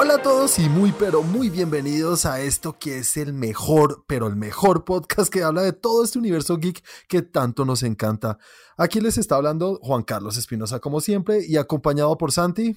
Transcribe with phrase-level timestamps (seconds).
[0.00, 4.28] Hola a todos y muy pero muy bienvenidos a esto que es el mejor, pero
[4.28, 8.38] el mejor podcast que habla de todo este universo geek que tanto nos encanta.
[8.76, 12.76] Aquí les está hablando Juan Carlos Espinosa como siempre y acompañado por Santi.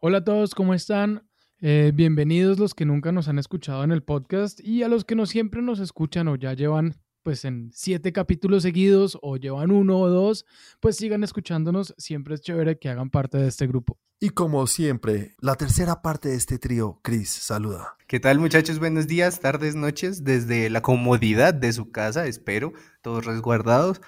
[0.00, 1.28] Hola a todos, ¿cómo están?
[1.60, 5.14] Eh, bienvenidos los que nunca nos han escuchado en el podcast y a los que
[5.14, 6.94] no siempre nos escuchan o ya llevan
[7.26, 10.46] pues en siete capítulos seguidos o llevan uno o dos,
[10.78, 11.92] pues sigan escuchándonos.
[11.98, 13.98] Siempre es chévere que hagan parte de este grupo.
[14.20, 17.96] Y como siempre, la tercera parte de este trío, Chris, saluda.
[18.06, 18.78] ¿Qué tal muchachos?
[18.78, 24.00] Buenos días, tardes, noches, desde la comodidad de su casa, espero, todos resguardados,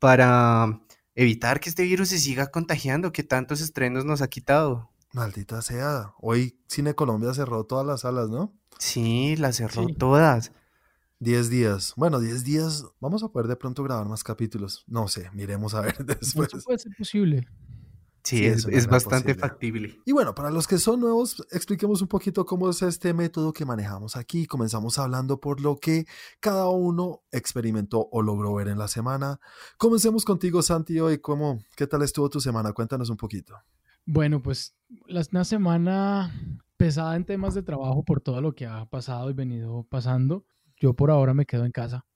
[0.00, 0.80] para
[1.14, 4.90] evitar que este virus se siga contagiando, que tantos estrenos nos ha quitado.
[5.12, 8.52] Maldita sea, hoy Cine Colombia cerró todas las salas, ¿no?
[8.80, 10.50] Sí, las cerró todas.
[11.20, 11.94] 10 días.
[11.96, 12.84] Bueno, 10 días.
[13.00, 14.84] Vamos a poder de pronto grabar más capítulos.
[14.86, 16.48] No sé, miremos a ver después.
[16.52, 17.48] Eso puede ser posible.
[18.22, 20.00] Sí, es, bastante factible.
[20.04, 23.64] Y bueno, para los que son nuevos, expliquemos un poquito cómo es este método que
[23.64, 24.46] manejamos aquí.
[24.46, 26.06] Comenzamos hablando por lo que
[26.40, 29.38] cada uno experimentó o logró ver en la semana.
[29.78, 31.18] Comencemos contigo, Santi, hoy.
[31.18, 32.72] ¿Cómo, ¿Qué tal estuvo tu semana?
[32.72, 33.54] Cuéntanos un poquito.
[34.04, 34.74] Bueno, pues
[35.30, 36.34] una semana
[36.76, 40.44] pesada en temas de trabajo por todo lo que ha pasado y venido pasando
[40.76, 42.06] yo por ahora me quedo en casa.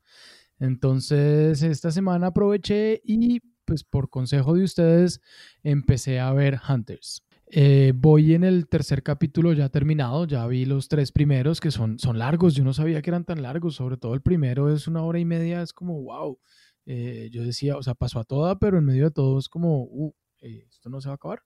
[0.58, 5.20] Entonces, esta semana aproveché y pues por consejo de ustedes
[5.62, 7.22] empecé a ver Hunters.
[7.53, 11.98] Eh, voy en el tercer capítulo ya terminado, ya vi los tres primeros que son,
[11.98, 15.03] son largos, yo no sabía que eran tan largos, sobre todo el primero es una
[15.03, 16.38] hora y media, es como wow.
[16.86, 19.83] Eh, yo decía, o sea, pasó a toda, pero en medio de todo es como,
[19.84, 21.42] uh, eh, esto no se va a acabar.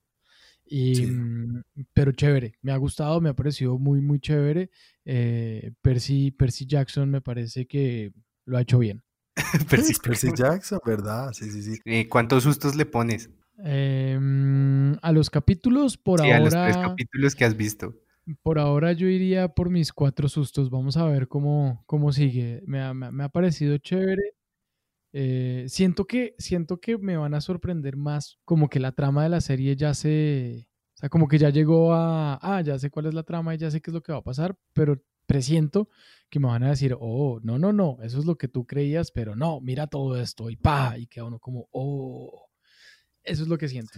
[0.67, 1.62] Y, mm,
[1.93, 4.70] Pero chévere, me ha gustado, me ha parecido muy, muy chévere.
[5.05, 8.12] Eh, Percy, Percy Jackson me parece que
[8.47, 9.03] lo ha hecho bien.
[9.69, 11.33] Percy, Percy, Jackson, ¿verdad?
[11.33, 11.81] Sí, sí, sí.
[11.85, 13.31] Eh, ¿Cuántos sustos le pones?
[13.59, 16.37] Em, a los capítulos, por ahora.
[16.37, 17.95] A los tres capítulos que has visto.
[18.42, 20.70] Por ahora yo iría por mis cuatro sustos.
[20.70, 22.63] Vamos a ver cómo, cómo sigue.
[22.67, 24.35] Me ha, me ha parecido chévere.
[25.17, 29.29] Eh, siento, que, siento que me van a sorprender más, como que la trama de
[29.29, 33.07] la serie ya se, o sea, como que ya llegó a, ah, ya sé cuál
[33.07, 35.89] es la trama y ya sé qué es lo que va a pasar, pero presiento
[36.29, 39.13] que me van a decir, oh, no, no, no, eso es lo que tú creías,
[39.13, 42.48] pero no, mira todo esto y pa, y queda uno como, oh,
[43.23, 43.92] eso es lo que siento.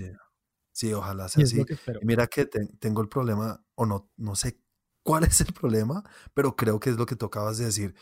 [0.70, 1.64] Sí, ojalá sea así.
[2.02, 4.60] Mira que tengo el problema, o no, no sé
[5.02, 7.94] cuál es el problema, pero creo que es lo que tocabas de decir.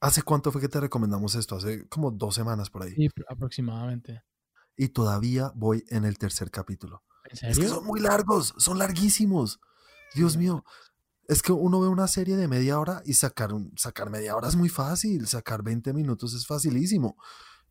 [0.00, 1.56] ¿Hace cuánto fue que te recomendamos esto?
[1.56, 2.94] Hace como dos semanas por ahí.
[2.94, 4.22] Sí, aproximadamente.
[4.76, 7.02] Y todavía voy en el tercer capítulo.
[7.28, 7.52] ¿En serio?
[7.52, 9.60] Es que son muy largos, son larguísimos.
[10.14, 10.64] Dios mío.
[11.28, 14.56] Es que uno ve una serie de media hora y sacar, sacar media hora es
[14.56, 17.16] muy fácil, sacar 20 minutos es facilísimo.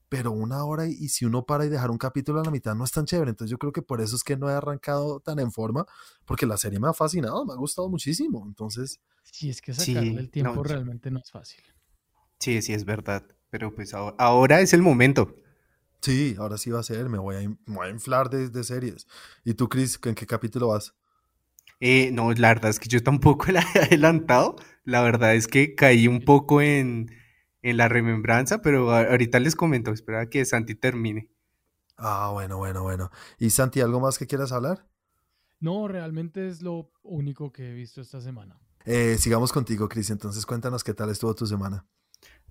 [0.07, 2.83] Pero una hora y, si uno para y dejar un capítulo a la mitad no
[2.83, 3.31] es tan chévere.
[3.31, 5.85] Entonces yo creo que por eso es que no he arrancado tan en forma,
[6.25, 8.45] porque la serie me ha fascinado, me ha gustado muchísimo.
[8.47, 8.99] Entonces...
[9.23, 11.63] Sí, es que sacarle el tiempo realmente no es fácil.
[12.39, 13.23] Sí, sí, es verdad.
[13.49, 15.35] Pero pues ahora, es el momento.
[16.01, 17.09] Sí, ahora sí va a ser.
[17.09, 19.07] Me voy a, inflar de, series.
[19.43, 20.93] ¿Y tú, Chris, en qué capítulo vas?
[21.81, 24.55] Eh, no, la verdad es que yo tampoco la he adelantado.
[24.83, 27.11] La verdad es que caí un poco en,
[27.61, 29.91] la remembranza, pero ahorita les comento.
[29.91, 31.29] Espera que Santi termine.
[31.97, 33.11] Ah, bueno, bueno, bueno.
[33.37, 34.87] ¿Y Santi, algo más que quieras hablar?
[35.59, 38.57] No, realmente es lo único que he visto esta semana.
[38.85, 40.09] Eh, sigamos contigo, Chris.
[40.09, 41.85] Entonces, cuéntanos qué tal estuvo tu semana.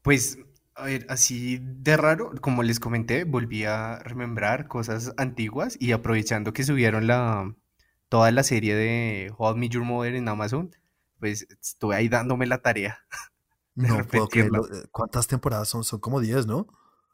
[0.03, 0.39] Pues,
[0.75, 6.53] a ver, así de raro, como les comenté, volví a remembrar cosas antiguas y aprovechando
[6.53, 7.55] que subieron la,
[8.09, 10.71] toda la serie de How I Your Mother en Amazon,
[11.19, 12.99] pues estuve ahí dándome la tarea.
[13.75, 14.67] no puedo creerlo.
[14.73, 15.85] Eh, ¿Cuántas temporadas son?
[15.85, 16.69] Son como 10, ¿no?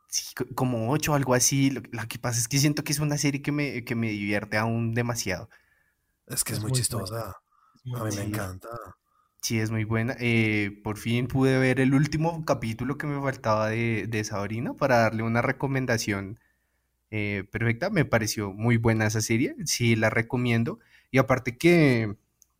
[0.08, 1.70] Sí, como 8, algo así.
[1.70, 4.56] Lo, que pasa es que siento que es una serie que me, que me divierte
[4.56, 5.48] aún demasiado.
[6.26, 7.36] Es que es, muy, chistosa.
[7.96, 8.68] a mí me encanta.
[9.44, 10.16] Sí, es muy buena.
[10.20, 15.00] Eh, por fin pude ver el último capítulo que me faltaba de, de Sabrina para
[15.00, 16.40] darle una recomendación
[17.10, 17.90] eh, perfecta.
[17.90, 19.54] Me pareció muy buena esa serie.
[19.66, 20.78] Sí, la recomiendo.
[21.10, 22.16] Y aparte que,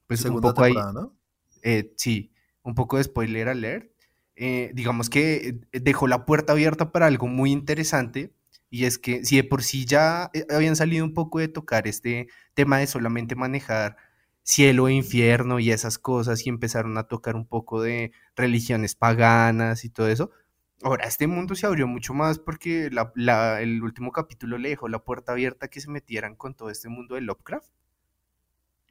[0.06, 0.74] pues un poco ahí.
[0.74, 1.14] ¿no?
[1.62, 2.32] Eh, sí,
[2.62, 3.90] un poco de spoiler alert.
[4.36, 8.34] digamos que dejó la puerta abierta para algo muy interesante.
[8.68, 12.28] Y es que si de por sí ya habían salido un poco de tocar este
[12.52, 13.96] tema de solamente manejar
[14.44, 19.84] cielo e infierno y esas cosas y empezaron a tocar un poco de religiones paganas
[19.84, 20.30] y todo eso.
[20.82, 25.32] Ahora, este mundo se abrió mucho más porque el último capítulo le dejó la puerta
[25.32, 27.68] abierta a que se metieran con todo este mundo de Lovecraft.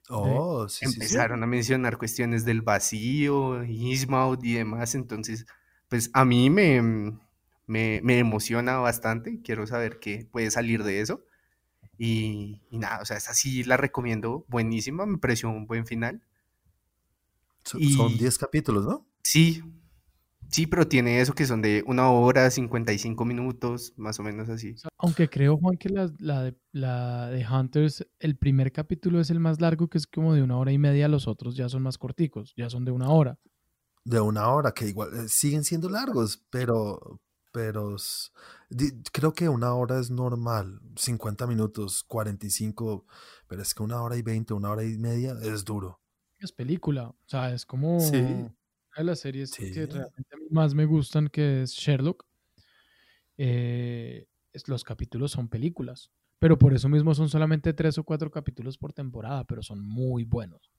[0.09, 4.95] Oh, Empezaron a mencionar cuestiones del vacío, Ismaud y demás.
[4.95, 5.45] Entonces,
[5.87, 6.81] pues a mí me,
[7.67, 9.41] me, me emociona bastante.
[9.41, 11.23] Quiero saber qué puede salir de eso.
[11.97, 16.21] Y, nada, o sea, esta sí la recomiendo, buenísima, me pareció un buen final.
[17.63, 19.05] So- Y- Son 10 capítulos, ¿no?
[19.23, 19.63] Sí,
[20.49, 24.75] sí, pero tiene eso que son de una hora, 55 minutos, más o menos así.
[24.97, 29.39] Aunque creo, Juan, que la, la de, la de Hunters, el primer capítulo es el
[29.39, 31.97] más largo, que es como de una hora y media, los otros ya son más
[31.97, 33.37] corticos, ya son de una hora.
[34.03, 37.21] De una hora, que igual eh, siguen siendo largos, pero,
[37.53, 37.95] pero
[39.13, 43.05] creo que una hora es normal, 50 minutos, 45,
[43.47, 46.01] pero es que una hora y 20, una hora y media es duro.
[46.39, 48.17] Es película, o sea, es como Sí.
[48.17, 48.51] una
[48.97, 49.71] de las series Sí.
[49.71, 52.25] que realmente más me gustan, que es Sherlock.
[53.37, 58.29] Eh, es- los capítulos son películas, pero por eso mismo son solamente tres o cuatro
[58.31, 60.71] capítulos por temporada, pero son muy buenos,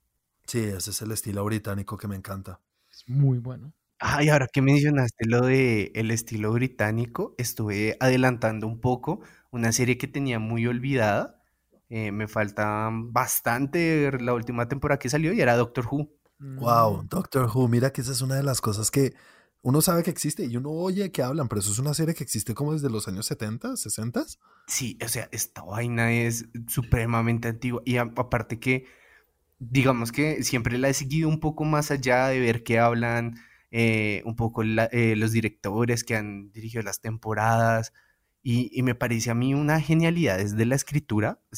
[0.46, 2.60] Sí, ese es el estilo británico que me encanta.
[2.90, 3.72] es muy bueno.
[4.00, 9.20] Ay, ahora que mencionaste lo de el estilo británico, estuve adelantando un poco
[9.50, 11.40] una serie que tenía muy olvidada.
[11.88, 13.78] Eh, me falta bastante
[14.10, 16.10] ver la última temporada que salió y era Doctor Who.
[16.56, 19.14] Wow, Mm, Doctor Who, mira que esa es una de las cosas que
[19.62, 22.22] uno sabe que existe y uno oye que hablan, pero eso es una serie que
[22.22, 24.24] existe como desde los años 70, 60.
[24.66, 28.86] Sí, o sea, esta vaina es supremamente antigua y a- aparte que,
[29.58, 33.36] digamos que siempre la he seguido un poco más allá de ver qué hablan
[33.76, 37.92] eh, un poco eh, los directores que han dirigido las temporadas
[38.40, 41.40] y, me parece a mí una genialidad desde la escritura.
[41.50, 41.56] O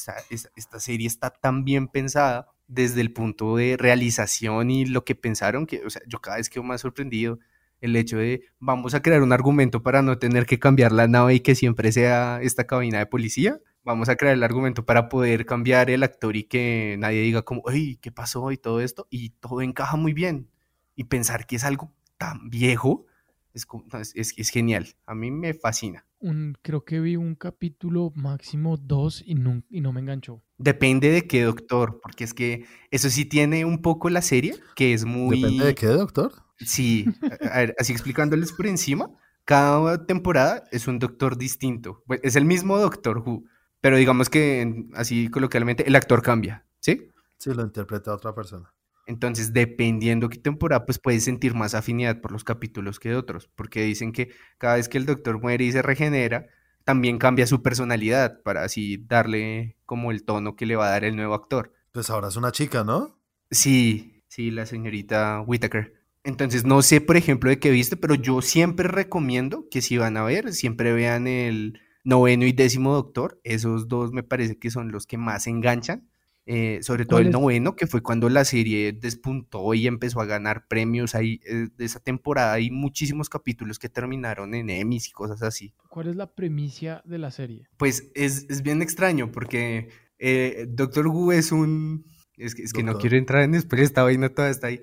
[0.56, 5.66] esta serie está tan bien pensada desde el punto de realización y lo que pensaron
[5.66, 7.38] que, o sea, yo cada vez quedo más sorprendido
[7.82, 11.34] el hecho de vamos a crear un argumento para no tener que cambiar la nave
[11.34, 13.60] y que siempre sea esta cabina de policía.
[13.84, 17.62] Vamos a crear el argumento para poder cambiar el actor y que nadie diga como,
[17.68, 18.50] ay, ¿qué pasó?
[18.52, 19.06] Y todo esto.
[19.10, 20.48] Y todo encaja muy bien.
[20.94, 23.06] Y pensar que es algo tan viejo
[23.54, 23.84] es, como-
[24.14, 24.86] es, es- genial.
[25.06, 26.04] A mí me fascina.
[26.18, 30.42] un- creo que vi un capítulo máximo dos y no, y no me enganchó.
[30.58, 34.94] Depende de qué doctor, porque es que eso sí tiene un poco la serie, que
[34.94, 35.36] es muy...
[35.42, 36.32] Depende de qué, doctor.
[36.58, 37.04] Sí,
[37.52, 39.10] a- ver, así explicándoles por encima,
[39.44, 42.02] cada temporada es un doctor distinto.
[42.06, 43.44] Pues, Es el mismo Doctor Who,
[43.82, 47.12] pero digamos que en- así coloquialmente el actor cambia, ¿sí?
[47.38, 48.72] Sí, lo interpreta otra persona.
[49.06, 53.82] Entonces, dependiendo qué temporada, pues puedes sentir más afinidad por los capítulos que otros, porque
[53.82, 56.46] dicen que cada vez que el doctor muere y se regenera,
[56.84, 61.04] también cambia su personalidad para así darle como el tono que le va a dar
[61.04, 61.72] el nuevo actor.
[61.92, 63.18] Pues ahora es una chica, ¿no?
[63.50, 65.94] Sí, sí, la señorita Whittaker.
[66.24, 70.16] Entonces, no sé, por ejemplo, de qué viste, pero yo siempre recomiendo que si van
[70.16, 73.40] a ver, siempre vean el noveno y décimo doctor.
[73.44, 76.08] Esos dos me parece que son los que más enganchan.
[76.48, 80.26] Eh, sobre todo ¿Cuál el noveno, que fue cuando la serie despuntó y empezó a
[80.26, 81.16] ganar premios.
[81.16, 85.74] Ahí, eh, de esa temporada hay muchísimos capítulos que terminaron en Emmys y cosas así.
[85.88, 87.66] ¿Cuál es la premisa de la serie?
[87.76, 89.88] Pues es, es bien extraño porque
[90.20, 92.04] eh, Doctor Who es un...
[92.36, 94.80] Es que, es que no quiero entrar en spoiler, esta vaina toda está ahí.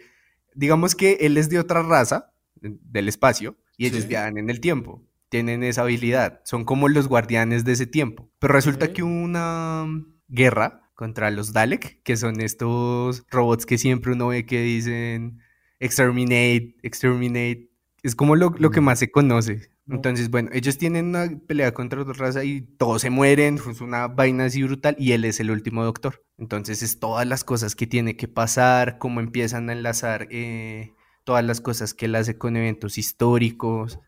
[0.55, 4.07] Digamos que él es de otra raza de- del espacio y ellos Sí.
[4.09, 5.01] viajan en el tiempo.
[5.29, 6.41] Tienen esa habilidad.
[6.43, 8.29] Son como los guardianes de ese tiempo.
[8.39, 8.91] Pero resulta Ok.
[8.93, 9.85] que una
[10.27, 15.39] guerra contra los Dalek, que son estos robots que siempre uno ve que dicen
[15.79, 17.69] exterminate, exterminate.
[18.03, 19.73] Es como lo, lo que más se conoce.
[19.85, 19.95] No.
[19.95, 24.07] Entonces, bueno, ellos tienen una pelea contra otra raza y todos se mueren, es una
[24.07, 26.23] vaina así brutal y él es el último doctor.
[26.37, 30.93] Entonces es todas las cosas que tiene que pasar, cómo empiezan a enlazar eh,
[31.25, 33.99] todas las cosas que él hace con eventos históricos.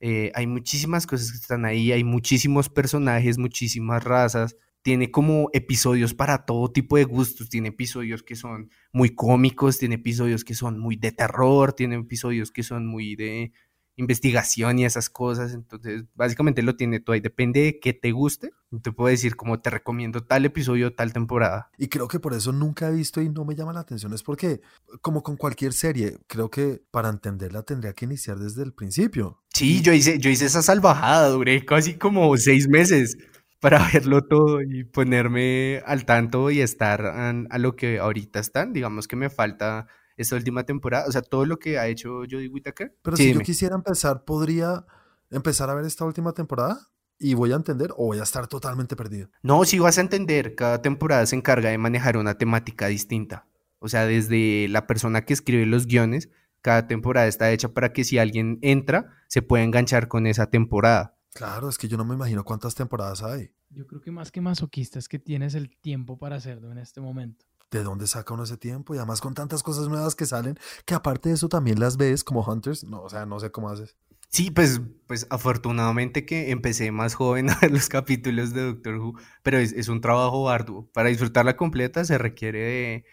[0.00, 4.56] Eh, hay muchísimas cosas que están ahí, hay muchísimos personajes, muchísimas razas.
[4.82, 7.48] Tiene como episodios para todo tipo de gustos.
[7.48, 12.50] Tiene episodios que son muy cómicos, tiene episodios que son muy de terror, tiene episodios
[12.50, 13.52] que son muy de
[14.00, 15.54] investigación y esas cosas.
[15.54, 17.20] Entonces, básicamente lo tiene todo ahí.
[17.20, 18.50] Depende de qué te guste.
[18.82, 21.70] Te puedo decir como te recomiendo tal episodio, tal temporada.
[21.78, 24.12] Y creo que por eso nunca he visto y no me llama la atención.
[24.12, 24.60] Es porque,
[25.02, 29.42] como con cualquier serie, creo que para entenderla tendría que iniciar desde el principio.
[29.52, 33.16] Sí, yo hice, yo hice esa salvajada, duré casi como seis meses
[33.60, 38.72] para verlo todo y ponerme al tanto y estar an- a, lo que ahorita están.
[38.72, 39.86] Digamos que me falta
[40.16, 42.94] esta última temporada, o sea, todo lo que ha hecho Jodie Whittaker.
[43.02, 43.40] Pero Sí, si dime.
[43.40, 44.84] yo quisiera empezar, ¿podría
[45.30, 46.78] empezar a ver esta última temporada?
[47.18, 49.28] ¿Y voy a entender o voy a estar totalmente perdido?
[49.42, 53.46] No, sí vas a entender, cada temporada se encarga de manejar una temática distinta.
[53.78, 56.28] O sea, desde la persona que escribe los guiones,
[56.62, 61.14] cada temporada está hecha para que si alguien entra, se pueda enganchar con esa temporada.
[61.34, 63.52] Claro, es que yo no me imagino cuántas temporadas hay.
[63.70, 67.00] Yo creo que más que masoquista es que tienes el tiempo para hacerlo en este
[67.00, 67.46] momento.
[67.70, 68.94] ¿De dónde saca uno ese tiempo?
[68.94, 72.24] Y además con tantas cosas nuevas que salen, que aparte de eso también las ves
[72.24, 72.82] como Hunters.
[72.82, 73.96] No, o sea, no sé cómo haces.
[74.28, 79.14] Sí, pues, pues afortunadamente que empecé más joven a ver los capítulos de Doctor Who,
[79.42, 80.90] pero es, es un trabajo arduo.
[80.92, 83.04] Para disfrutarla completa se requiere de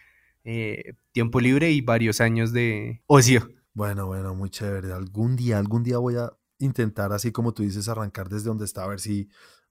[0.44, 3.48] eh, tiempo libre y varios años de ocio.
[3.74, 4.92] Bueno, bueno, muy chévere.
[4.92, 8.84] Algún día, algún día voy a intentar, así como tú dices, arrancar desde donde está,
[8.84, 9.28] a ver si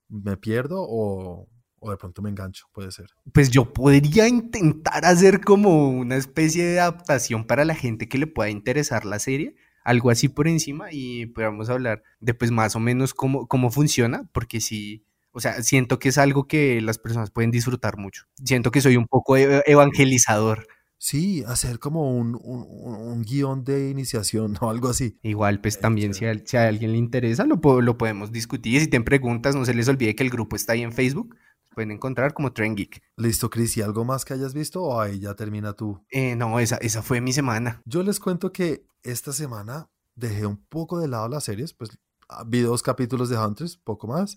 [0.10, 1.48] me pierdo o,
[1.80, 3.10] o de pronto me engancho, puede ser.
[3.34, 8.28] Pues yo podría intentar hacer como una especie de adaptación para la gente que le
[8.28, 12.80] pueda interesar la serie, algo así por encima y podamos hablar de pues más o
[12.80, 17.32] menos cómo, cómo funciona, porque sí, o sea, siento que es algo que las personas
[17.32, 18.24] pueden disfrutar mucho.
[18.44, 20.68] Siento que soy un poco e, evangelizador.
[21.00, 25.20] Sí, hacer como un, un, un guion de iniciación o algo así.
[25.22, 28.76] Igual, pues también si a, si a alguien le interesa, lo, lo podemos discutir.
[28.76, 31.36] Y si tienen preguntas, no se les olvide que el grupo está ahí en Facebook
[31.78, 33.04] pueden encontrar como Tren Geek.
[33.18, 36.04] Listo, Chris, ¿y algo más que hayas visto o ahí ya termina tú?
[36.10, 37.84] Eh, no, esa, esa fue mi semana.
[37.86, 41.92] Yo les cuento que esta semana dejé un poco de lado las series, pues
[42.30, 44.34] ah, vi dos capítulos de Hunters, poco más,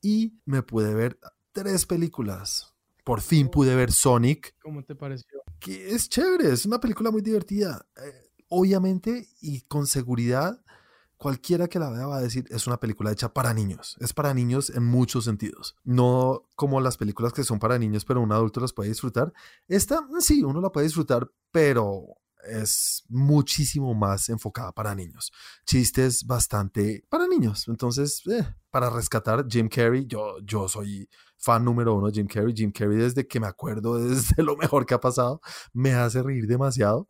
[0.00, 1.18] y me pude ver
[1.50, 2.72] tres películas.
[3.02, 4.54] Por fin pude ver Sonic.
[4.62, 5.35] ¿Cómo te pareció?
[5.58, 7.86] Que es chévere, es una película muy divertida.
[7.96, 10.62] Eh, obviamente y con seguridad
[11.16, 13.96] cualquiera que la vea va a decir es una película hecha para niños.
[14.00, 15.76] Es para niños en muchos sentidos.
[15.84, 19.32] No como las películas que son para niños, pero un adulto las puede disfrutar.
[19.68, 22.06] Esta mm, sí, uno la puede disfrutar, pero
[22.46, 25.32] es muchísimo más enfocada para niños.
[25.64, 27.66] Chistes bastante para niños.
[27.68, 32.54] Entonces, eh, para rescatar Jim Carrey, yo, yo soy fan número uno de Jim Carrey.
[32.54, 35.40] Jim Carrey desde que me acuerdo, desde lo mejor que ha pasado,
[35.72, 37.08] me hace reír demasiado.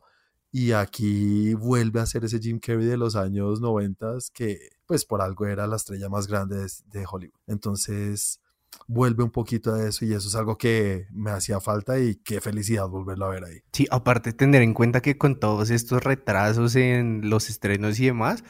[0.51, 5.21] Y aquí vuelve a ser ese Jim Carrey de los años 90 que pues por
[5.21, 7.39] algo era la estrella más grande de, Hollywood.
[7.47, 8.39] Entonces
[8.87, 12.39] vuelve un poquito a eso y eso es algo que me hacía falta y qué
[12.39, 13.59] felicidad volverlo a ver ahí.
[13.73, 18.43] Sí, aparte tener en cuenta que con todos estos retrasos en los estrenos y demás,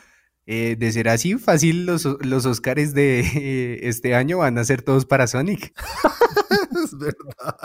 [0.49, 5.05] eh, de ser así fácil, los, los Oscars de este año van a ser todos
[5.05, 5.73] para Sonic.
[6.83, 7.57] es verdad.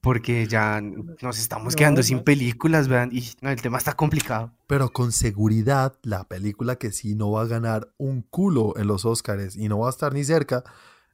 [0.00, 4.52] Porque ya nos estamos quedando sin películas, vean, y no, el tema está complicado.
[4.68, 9.04] Pero con seguridad, la película que sí no va a ganar un culo en los
[9.04, 10.62] Oscars y no va a estar ni cerca,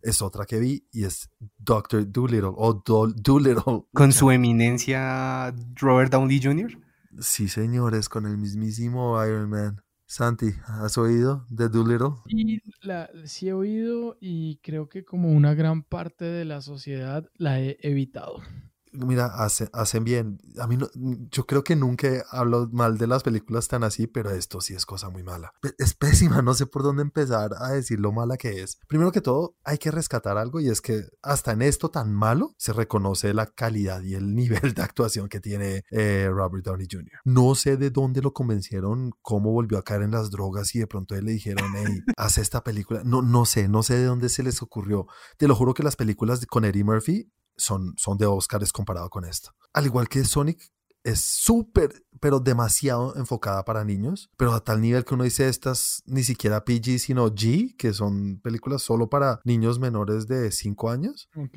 [0.03, 3.87] es otra que vi y es Doctor Dolittle o Dolittle.
[3.95, 6.79] Con su eminencia Robert Downey Jr.
[7.21, 9.83] Sí, señores, con el mismísimo Iron Man.
[10.11, 12.09] Santi, ¿has oído de Doolittle?
[12.27, 17.79] Sí, he oído y creo que como una gran parte de la sociedad la he
[17.81, 18.43] evitado
[18.93, 20.39] mira, hacen bien.
[20.59, 20.89] A mí no,
[21.31, 24.87] yo creo que nunca hablo mal de las películas tan así, pero esto sí es
[24.87, 25.53] cosa muy mala.
[25.79, 28.79] Es pésima, no sé por dónde empezar a decir lo mala que es.
[28.89, 32.55] Primero que todo, hay que rescatar algo y es que hasta en esto tan malo
[32.59, 37.21] se reconoce la calidad y el nivel de actuación que tiene eh, Robert Downey Jr.
[37.25, 40.87] No sé de dónde lo convencieron, cómo volvió a caer en las drogas y de
[40.87, 43.03] pronto él le dijeron, hey, haz esta película.
[43.05, 45.07] No, no sé, no sé de dónde se les ocurrió.
[45.37, 47.31] Te lo juro que las películas con Eddie Murphy
[47.61, 49.51] son, son de Oscars comparado con esto.
[49.73, 55.05] Al igual que Sonic, es súper, pero demasiado enfocada para niños, pero a tal nivel
[55.05, 59.79] que uno dice estas ni siquiera PG, sino G, que son películas solo para niños
[59.79, 61.29] menores de 5 años.
[61.37, 61.57] Ok.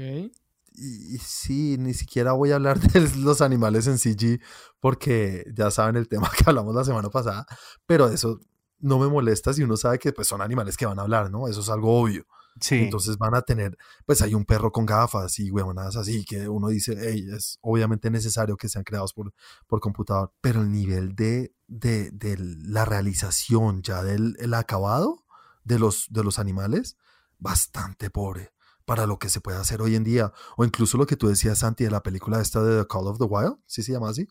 [0.75, 4.39] Y, sí, ni siquiera voy a hablar de los animales en CG
[4.79, 7.45] porque ya saben el tema que hablamos la semana pasada,
[7.86, 8.39] pero eso
[8.79, 11.48] no me molesta si uno sabe que pues, son animales que van a hablar, ¿no?
[11.48, 12.25] Eso es algo obvio.
[12.69, 16.69] Entonces van a tener, pues hay un perro con gafas y huevonadas así que uno
[16.69, 19.33] dice, hey, es obviamente necesario que sean creados por,
[19.67, 25.25] por computador, pero el nivel de, de, de la realización ya del el acabado
[25.63, 26.98] de los, de los animales,
[27.39, 28.53] bastante pobre
[28.86, 30.33] para lo que se puede hacer hoy en día.
[30.57, 33.17] O incluso lo que tú decías, Santi, de la película esta de The Call of
[33.17, 34.27] the Wild, ¿sí se llama así?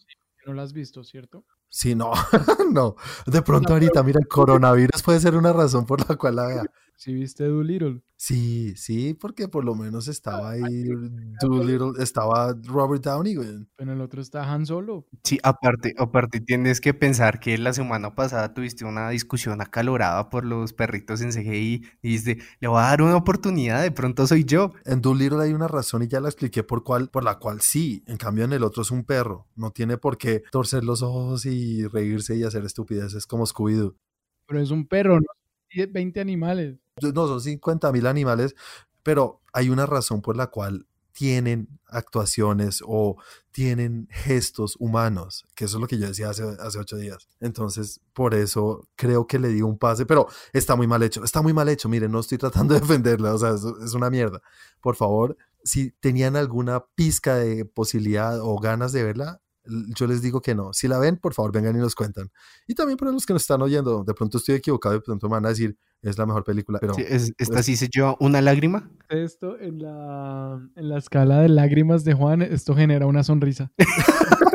[0.47, 1.45] No la has visto, ¿cierto?
[1.69, 2.13] Sí, no,
[2.71, 2.97] no.
[3.27, 6.65] De pronto ahorita, mira, el coronavirus puede ser una razón por la cual la vea.
[7.03, 8.01] ¿Sí viste Doolittle?
[8.17, 10.85] Sí, sí, porque por lo menos estaba ahí
[11.41, 13.67] Doolittle, estaba Robert Downey, güey.
[13.75, 15.09] Pero el otro está Han Solo.
[15.25, 20.45] Sí, aparte, aparte tienes que pensar que la semana pasada tuviste una discusión acalorada por
[20.45, 24.45] los perritos en CGI y dijiste, le voy a dar una oportunidad, de pronto soy
[24.45, 24.73] yo.
[24.85, 28.05] En Doolittle hay una razón y ya la expliqué por cuál, por la cual sí,
[28.07, 31.47] en cambio en el otro es un perro, no tiene por qué torcer los ojos
[31.47, 33.97] y reírse y hacer estupideces como Scooby-Doo.
[34.47, 35.27] Pero es un perro, no
[35.75, 38.55] 20 animales no son 50 mil animales,
[39.03, 43.17] pero hay una razón por la cual tienen actuaciones o
[43.51, 46.43] tienen gestos humanos, que eso es lo que yo decía hace,
[46.79, 47.29] ocho días.
[47.39, 51.43] Entonces, por eso creo que le di un pase, pero está muy mal hecho, está
[51.43, 54.41] muy mal hecho, miren, no estoy tratando de defenderla, o sea, es, es una mierda.
[54.81, 60.41] Por favor, si tenían alguna pizca de posibilidad o ganas de verla, yo les digo
[60.41, 60.73] que no.
[60.73, 62.31] Si la ven, por favor, vengan y nos cuentan.
[62.67, 65.35] Y también para los que nos están oyendo, de pronto estoy equivocado, de pronto me
[65.35, 66.79] van a decir, es la mejor película.
[66.81, 68.91] Pero, ¿Esta pues sí se lleva una lágrima?
[69.09, 73.71] Esto, en la, en la escala de lágrimas de Juan, esto genera una sonrisa.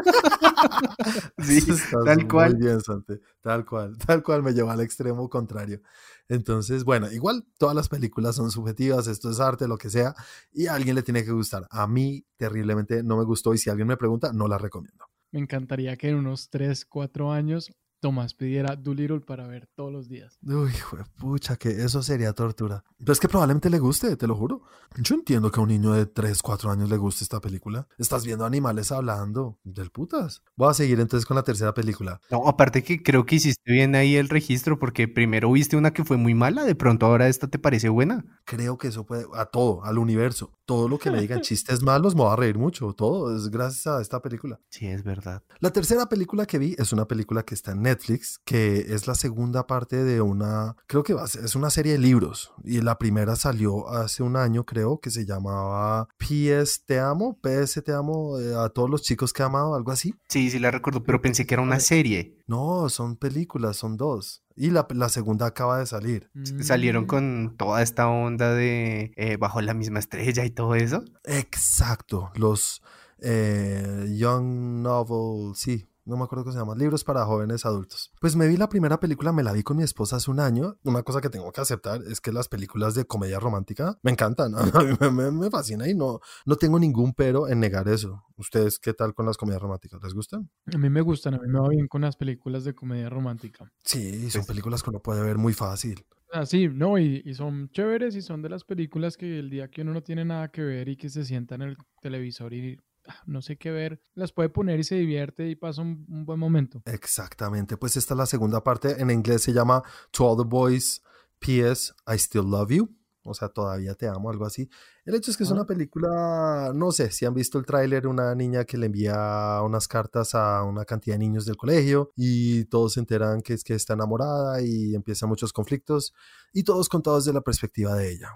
[1.40, 1.62] sí,
[2.06, 2.56] tal cual.
[2.56, 3.20] Muy bien, Sante.
[3.42, 5.82] Tal cual, tal cual me lleva al extremo contrario.
[6.30, 10.14] Entonces, bueno, igual todas las películas son subjetivas, esto es arte, lo que sea,
[10.52, 11.68] y a alguien le tiene que gustar.
[11.70, 15.06] A mí terriblemente no me gustó y si alguien me pregunta, no la recomiendo.
[15.32, 20.08] Me encantaría que en unos 3, 4 años Tomás pidiera Doolittle para ver todos los
[20.08, 20.38] días.
[20.44, 20.72] Uy,
[21.18, 22.84] pucha, que eso sería tortura.
[23.00, 24.62] Pero es que probablemente le guste, te lo juro.
[24.98, 27.88] Yo entiendo que a un niño de 3, 4 años le guste esta película.
[27.98, 30.44] Estás viendo animales hablando del putas.
[30.56, 32.22] Voy a seguir entonces con la tercera película.
[32.30, 36.04] No, aparte que creo que hiciste bien ahí el registro porque primero viste una que
[36.04, 38.26] fue muy mala, de pronto ahora esta te parece buena.
[38.46, 40.54] Creo que eso puede, a todo, al universo.
[40.66, 42.94] Todo lo que me digan chistes malos me va a reír mucho.
[42.94, 44.60] Todo es gracias a esta película.
[44.70, 45.44] Sí, es verdad.
[45.60, 49.16] La tercera película que vi es una película que está en Netflix, que es la
[49.16, 52.52] segunda parte de una, creo que es una serie de libros.
[52.64, 57.82] Y la primera salió hace un año, creo, que se llamaba PS Te Amo, PS
[57.84, 60.14] Te Amo, eh, a todos los chicos que he amado, algo así.
[60.28, 62.38] Sí, sí la recuerdo, pero pensé que era una serie.
[62.48, 64.44] No, son películas, son dos.
[64.56, 66.30] Y la, la, segunda acaba de salir.
[66.62, 67.08] Salieron Mm.
[67.08, 71.04] con toda esta onda de eh, bajo la misma estrella y todo eso.
[71.26, 72.82] Exacto, los
[73.20, 78.12] eh, Young Novel, sí, no me acuerdo cómo se llama, libros para jóvenes adultos.
[78.20, 80.78] Pues me vi la primera película, me la vi con mi esposa hace un año.
[80.84, 84.56] Una cosa que tengo que aceptar es que las películas de comedia romántica me encantan,
[84.56, 88.24] a mí me, me, me fascina y no, no tengo ningún pero en negar eso.
[88.38, 90.02] ¿Ustedes qué tal con las comedias románticas?
[90.02, 90.50] ¿Les gustan?
[90.74, 93.72] A mí me gustan, a mí me va bien con las películas de comedia romántica.
[93.84, 96.06] Sí, son películas que uno puede ver muy fácil.
[96.32, 99.70] Ah, sí, no, y, y son chéveres y son de las películas que el día
[99.70, 102.78] que uno no tiene nada que ver y que se sienta en el televisor y
[103.26, 106.40] no sé qué ver, las puede poner y se divierte y pasa un, un buen
[106.40, 106.82] momento.
[106.86, 109.02] Exactamente, pues esta es la segunda parte.
[109.02, 111.02] En inglés se llama To All the Boys,
[111.40, 111.94] P.S.
[112.08, 112.94] I Still Love You.
[113.30, 114.70] O sea, todavía te amo, algo así.
[115.04, 115.56] El hecho es que es Ah.
[115.56, 119.88] una película, no sé si han visto el tráiler, una niña que le envía unas
[119.90, 123.74] cartas a una cantidad de niños del colegio y todos se enteran que es que
[123.74, 126.14] está enamorada y empiezan muchos conflictos
[126.54, 128.30] y todos contados desde la perspectiva de ella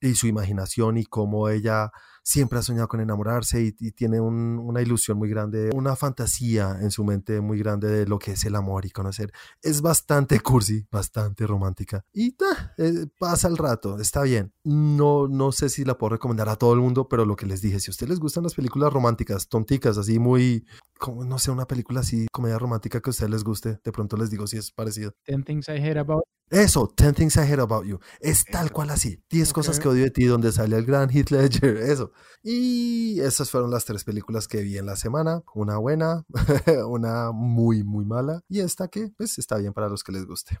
[0.00, 1.90] y su imaginación y cómo ella
[2.24, 6.78] siempre ha soñado con enamorarse y, y tiene un- una ilusión muy grande, una fantasía
[6.80, 9.30] en su mente muy grande de lo que es el amor y conocer.
[9.62, 14.52] Es bastante cursi, bastante romántica y ta, eh, pasa el rato, está bien.
[14.64, 17.60] No, no sé si la puedo recomendar a todo el mundo, pero lo que les
[17.60, 20.64] dije, si a ustedes les gustan las películas románticas, tonticas, así muy,
[20.98, 24.16] como no sé, una película así, comedia romántica que a ustedes les guste, de pronto
[24.16, 25.12] les digo si es parecido.
[25.26, 26.22] Ten Things I Hate About.
[26.50, 27.98] Eso, 10 Things I Hate About You.
[28.20, 29.18] Es tal cual así.
[29.30, 31.78] 10 cosas que odio de ti, donde sale el gran Heath Ledger.
[31.78, 32.12] Eso.
[32.42, 35.42] Y esas fueron las tres películas que vi en la semana.
[35.54, 36.24] Una buena,
[36.88, 38.42] una muy, muy mala.
[38.48, 40.58] Y esta que, pues, está bien para los que les guste.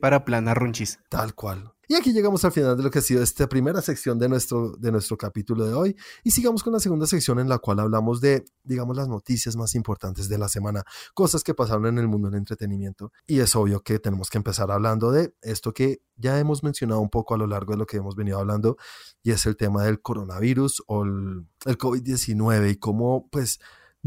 [0.00, 0.98] Para plana runchis.
[1.08, 1.72] Tal cual.
[1.90, 4.76] Y aquí llegamos al final de lo que ha sido esta primera sección de nuestro,
[4.76, 5.96] de nuestro capítulo de hoy.
[6.22, 9.74] Y sigamos con la segunda sección en la cual hablamos de, digamos, las noticias más
[9.74, 13.10] importantes de la semana, cosas que pasaron en el mundo del entretenimiento.
[13.26, 17.08] Y es obvio que tenemos que empezar hablando de esto que ya hemos mencionado un
[17.08, 18.76] poco a lo largo de lo que hemos venido hablando,
[19.22, 23.60] y es el tema del coronavirus o el, el COVID-19 y cómo, pues,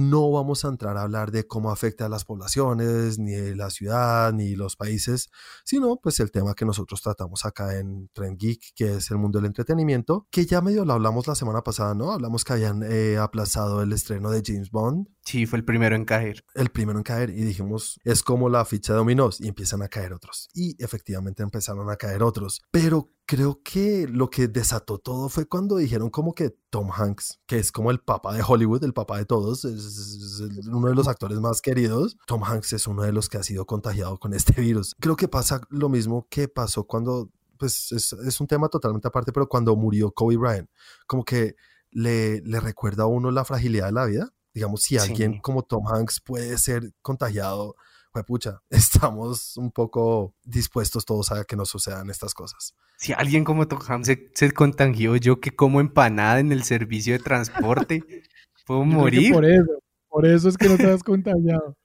[0.09, 4.33] no vamos a entrar a hablar de cómo afecta a las poblaciones, ni la ciudad,
[4.33, 5.29] ni los países,
[5.63, 9.39] sino pues el tema que nosotros tratamos acá en Trend Geek, que es el mundo
[9.39, 12.11] del entretenimiento, que ya medio lo hablamos la semana pasada, ¿no?
[12.11, 16.05] Hablamos que habían eh, aplazado el estreno de James Bond, Sí, fue el primero en
[16.05, 16.43] caer.
[16.55, 19.87] el primero en caer, y dijimos, es como la ficha de dominós, y empiezan a
[19.87, 20.49] caer otros.
[20.53, 22.61] Y efectivamente empezaron a caer otros.
[22.71, 27.59] Pero creo que lo que desató todo fue cuando dijeron como que Tom Hanks, que
[27.59, 31.07] es como el papá de Hollywood, el papá de todos, es, es uno de los
[31.07, 34.59] actores más queridos, Tom Hanks es uno de los que ha sido contagiado con este
[34.59, 34.97] virus.
[34.99, 39.31] Creo que pasa lo mismo que pasó cuando, pues es, es un tema totalmente aparte,
[39.31, 40.69] pero cuando murió Kobe Bryant,
[41.07, 41.55] como que
[41.89, 44.33] le, le recuerda a uno la fragilidad de la vida.
[44.53, 45.39] Digamos, si alguien Sí.
[45.41, 47.77] como Tom Hanks puede ser contagiado,
[48.25, 52.75] pucha, estamos un poco dispuestos todos a que nos sucedan estas cosas.
[52.97, 57.13] Si alguien como Tom Hanks se, se contagió, yo que como empanada en el servicio
[57.13, 58.03] de transporte,
[58.65, 59.33] puedo morir.
[59.33, 61.75] Por eso, por eso es que no te has contagiado.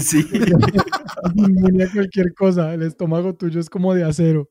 [0.00, 0.26] Sí.
[1.34, 2.74] Inmune a cualquier cosa.
[2.74, 4.50] El estómago tuyo es como de acero.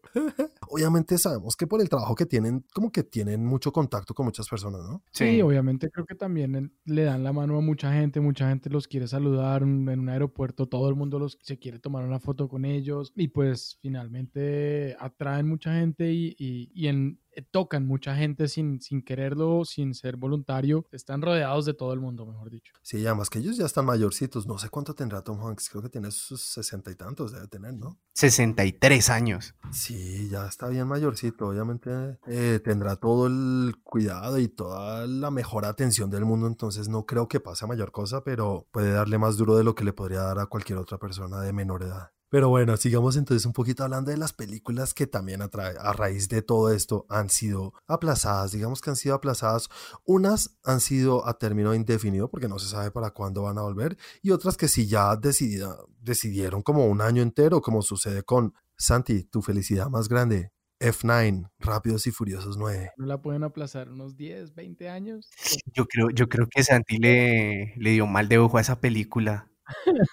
[0.73, 4.47] Obviamente sabemos que por el trabajo que tienen, como que tienen mucho contacto con muchas
[4.49, 5.03] personas, ¿no?
[5.11, 8.87] Sí, obviamente creo que también le dan la mano a mucha gente, mucha gente los
[8.87, 12.65] quiere saludar en un aeropuerto, todo el mundo los, se quiere tomar una foto con
[12.65, 18.81] ellos y pues finalmente atraen mucha gente y, y- y en, tocan mucha gente sin,
[18.81, 20.85] sin quererlo, sin ser voluntario.
[20.91, 22.73] Están rodeados de todo el mundo, mejor dicho.
[22.81, 24.45] Sí, además que ellos ya están mayorcitos.
[24.47, 25.69] No sé cuánto tendrá Tom Hanks.
[25.69, 27.99] Creo que tiene sus sesenta y tantos, debe tener, ¿no?
[28.13, 29.55] 63 años.
[29.71, 31.47] Sí, ya está bien mayorcito.
[31.47, 36.47] Obviamente eh, tendrá todo el cuidado y toda la mejor atención del mundo.
[36.47, 39.75] Entonces no creo que pase a mayor cosa, pero puede darle más duro de lo
[39.75, 42.11] que le podría dar a cualquier otra persona de menor edad.
[42.33, 46.29] Pero bueno, sigamos entonces un poquito hablando de las películas que también a, a, raíz
[46.29, 48.53] de todo esto han sido aplazadas.
[48.53, 49.69] Digamos que han sido aplazadas.
[50.03, 53.99] Unas han sido a término indefinido porque no se sabe para cuándo van a volver.
[54.23, 59.43] Y otras que sí ya decidieron como un año entero, como sucede con Santi, tu
[59.43, 60.51] felicidad más grande.
[60.79, 62.93] F9, Rápidos y Furiosos 9.
[62.97, 65.29] ¿No la pueden aplazar unos 10, 20 años?
[65.71, 69.52] Yo creo, yo creo que Santi le, le dio mal de ojo a esa película.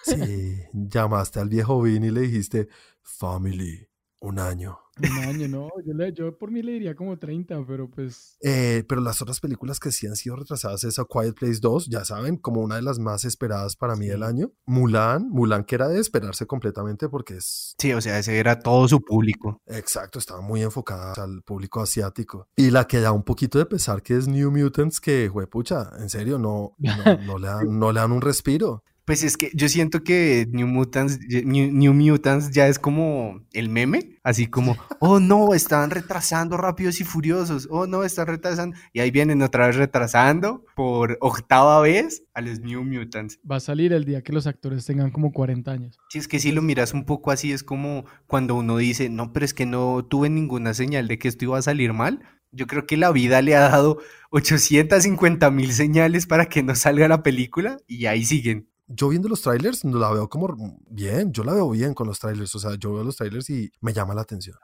[0.03, 2.67] Sí, llamaste al viejo Vin y le dijiste,
[3.01, 3.87] Family,
[4.19, 4.79] un año.
[4.99, 8.37] Un año, no, yo, le, yo por mí le diría como 30, pero pues...
[8.41, 11.87] Eh, pero las otras películas que sí han sido retrasadas es A Quiet Place 2,
[11.87, 14.51] ya saben, como una de las más esperadas para mí del año.
[14.65, 17.73] Mulan, Mulan que era de esperarse completamente porque es...
[17.79, 19.61] Sí, o sea, ese era todo su público.
[19.65, 22.47] Exacto, estaba muy enfocada al público asiático.
[22.55, 26.09] Y la que da un poquito de pesar que es New Mutants, que, pucha, en
[26.09, 28.83] serio, no, no, le dan, no le dan un respiro.
[29.05, 34.19] Pues es que yo siento que New Mutants, New, Mutants ya es como el meme,
[34.23, 39.11] así como, oh no, están retrasando Rápidos y Furiosos, oh no, están retrasando, y ahí
[39.11, 43.39] vienen otra vez retrasando por octava vez a los New Mutants.
[43.49, 45.99] Va a salir el día que los actores tengan como 40 años.
[46.09, 49.33] Sí, es que si lo miras un poco así, es como cuando uno dice, no,
[49.33, 52.67] pero es que no tuve ninguna señal de que esto iba a salir mal, yo
[52.67, 53.99] creo que la vida le ha dado
[54.31, 59.41] 850 mil señales para que no salga la película y ahí siguen yo viendo los
[59.41, 62.93] trailers la veo como bien, yo la veo bien con los trailers, o sea, yo
[62.93, 64.57] veo los trailers y me llama la atención.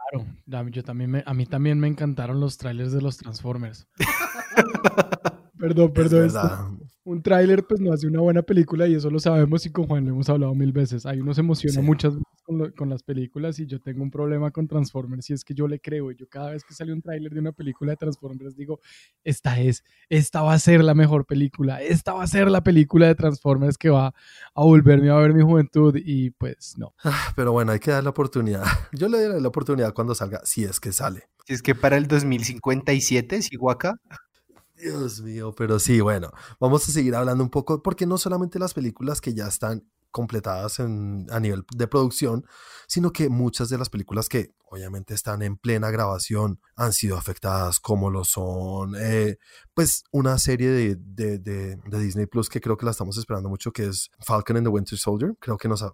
[0.46, 3.88] Claro, yo también a mí también me encantaron los trailers de los Transformers.
[5.58, 6.77] perdón, perdón.
[7.08, 10.04] Un tráiler pues no hace una buena película y eso lo sabemos y con Juan
[10.04, 11.06] lo hemos hablado mil veces.
[11.06, 14.68] Ahí uno se emociona muchas veces con, las películas y yo tengo un problema con
[14.68, 17.32] Transformers y es que yo le creo y yo cada vez que sale un tráiler
[17.32, 18.82] de una película de Transformers digo,
[19.24, 23.08] esta es, esta va a ser la mejor película, esta va a ser la película
[23.08, 24.14] de Transformers que va
[24.54, 26.94] a volverme a ver mi juventud y pues no.
[27.06, 28.64] Ah, pero bueno, hay que dar la oportunidad.
[28.92, 31.30] Yo le daré la oportunidad cuando salga, si es que sale.
[31.46, 33.98] Si es que para el 2057 sigo acá.
[34.78, 38.74] Dios mío, pero sí, bueno, vamos a seguir hablando un poco, porque no solamente las
[38.74, 42.46] películas que ya están completadas en, a nivel de producción,
[42.88, 47.80] sino que muchas de las películas que obviamente están en plena grabación han sido afectadas,
[47.80, 49.38] como lo son, eh,
[49.74, 53.72] pues una serie de, de, de, Disney Plus que creo que la estamos esperando mucho,
[53.72, 55.36] que es Falcon and the Winter Soldier.
[55.40, 55.94] Creo que nos, a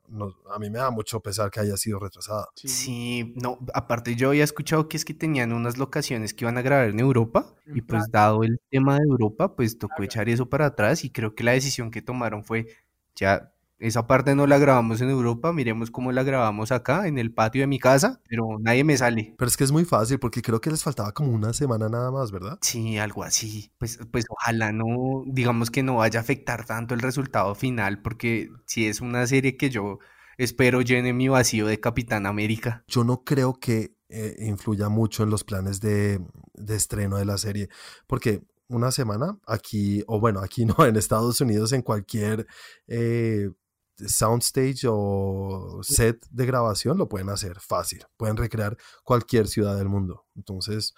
[0.60, 2.48] mí me da mucho pesar que haya sido retrasada.
[2.56, 3.34] Sí.
[3.36, 6.90] no, aparte yo había escuchado que es que tenían unas locaciones que iban a grabar
[6.90, 11.04] en Europa y pues dado el tema de Europa, pues tocó echar eso para atrás
[11.04, 12.68] y creo que la decisión que tomaron fue
[13.16, 17.34] ya esa parte no la grabamos en Europa, miremos cómo la grabamos acá, en el
[17.34, 19.36] patio de mi casa, pero nadie me sale.
[19.38, 22.12] Pero es que es muy fácil, porque creo que les faltaba como una semana nada
[22.12, 22.58] más, ¿verdad?
[22.62, 23.72] Sí, algo así.
[23.78, 28.50] Pues, pues ojalá no, digamos que no vaya a afectar tanto el resultado final, porque
[28.66, 30.00] si es una serie que yo
[30.38, 32.84] espero llene mi vacío de Capitán América.
[32.88, 36.20] Yo no creo que eh, influya mucho en los planes de,
[36.54, 37.70] de estreno de la serie,
[38.08, 42.48] porque una semana aquí, o bueno, aquí no, en Estados Unidos, en cualquier
[42.88, 43.50] eh,
[43.98, 48.04] soundstage o set de grabación lo pueden hacer fácil.
[48.18, 50.26] Pueden recrear cualquier ciudad del mundo.
[50.36, 50.94] Entonces,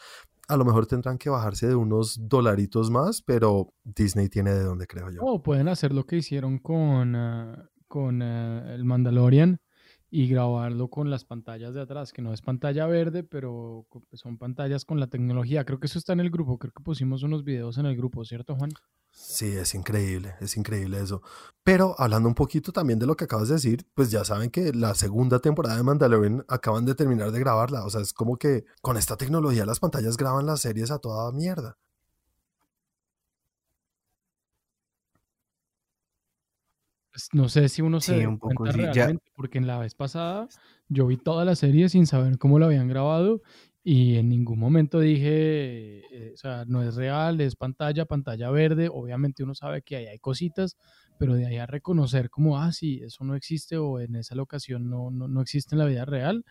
[0.47, 4.87] a lo mejor tendrán que bajarse de unos dolaritos más, pero Disney tiene de dónde,
[4.87, 5.21] creo yo.
[5.21, 9.59] O pueden hacer lo que hicieron con, ah, con ah, el Mandalorian
[10.09, 14.85] y grabarlo con las pantallas de atrás, que no es pantalla verde, pero son pantallas
[14.85, 15.65] con la tecnología.
[15.65, 18.23] Creo que eso está en el grupo, creo que pusimos unos videos en el grupo,
[18.23, 18.69] ¿cierto, Juan?
[19.17, 21.21] Sí, es increíble, es increíble eso.
[21.63, 24.73] Pero hablando un poquito también de lo que acabas de decir, pues ya saben que
[24.73, 27.85] la segunda temporada de Mandalorian acaban de terminar de grabarla.
[27.85, 31.31] O sea, es como que con esta tecnología las pantallas graban las series a toda
[31.31, 31.77] mierda.
[37.11, 40.49] Pues no sé si uno se un poco, realmente, porque en la vez pasada
[40.89, 43.41] yo vi toda la serie sin saber cómo la habían grabado
[43.87, 48.89] y en ningún momento dije, eh, o sea, no es real, es pantalla, pantalla verde.
[48.91, 50.75] Obviamente uno sabe que ahí hay cositas,
[51.19, 54.89] pero de ahí a reconocer como, ah, sí, eso no existe o en esa locación
[54.89, 56.43] no, no, no existe en la vida real,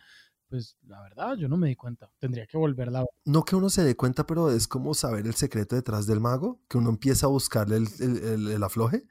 [0.47, 2.09] pues la verdad yo no me di cuenta.
[2.19, 3.05] Tendría que volverla a.
[3.25, 6.61] No que uno se dé cuenta, pero es como saber el secreto detrás del mago,
[6.69, 9.03] que uno empieza a buscarle el, el afloje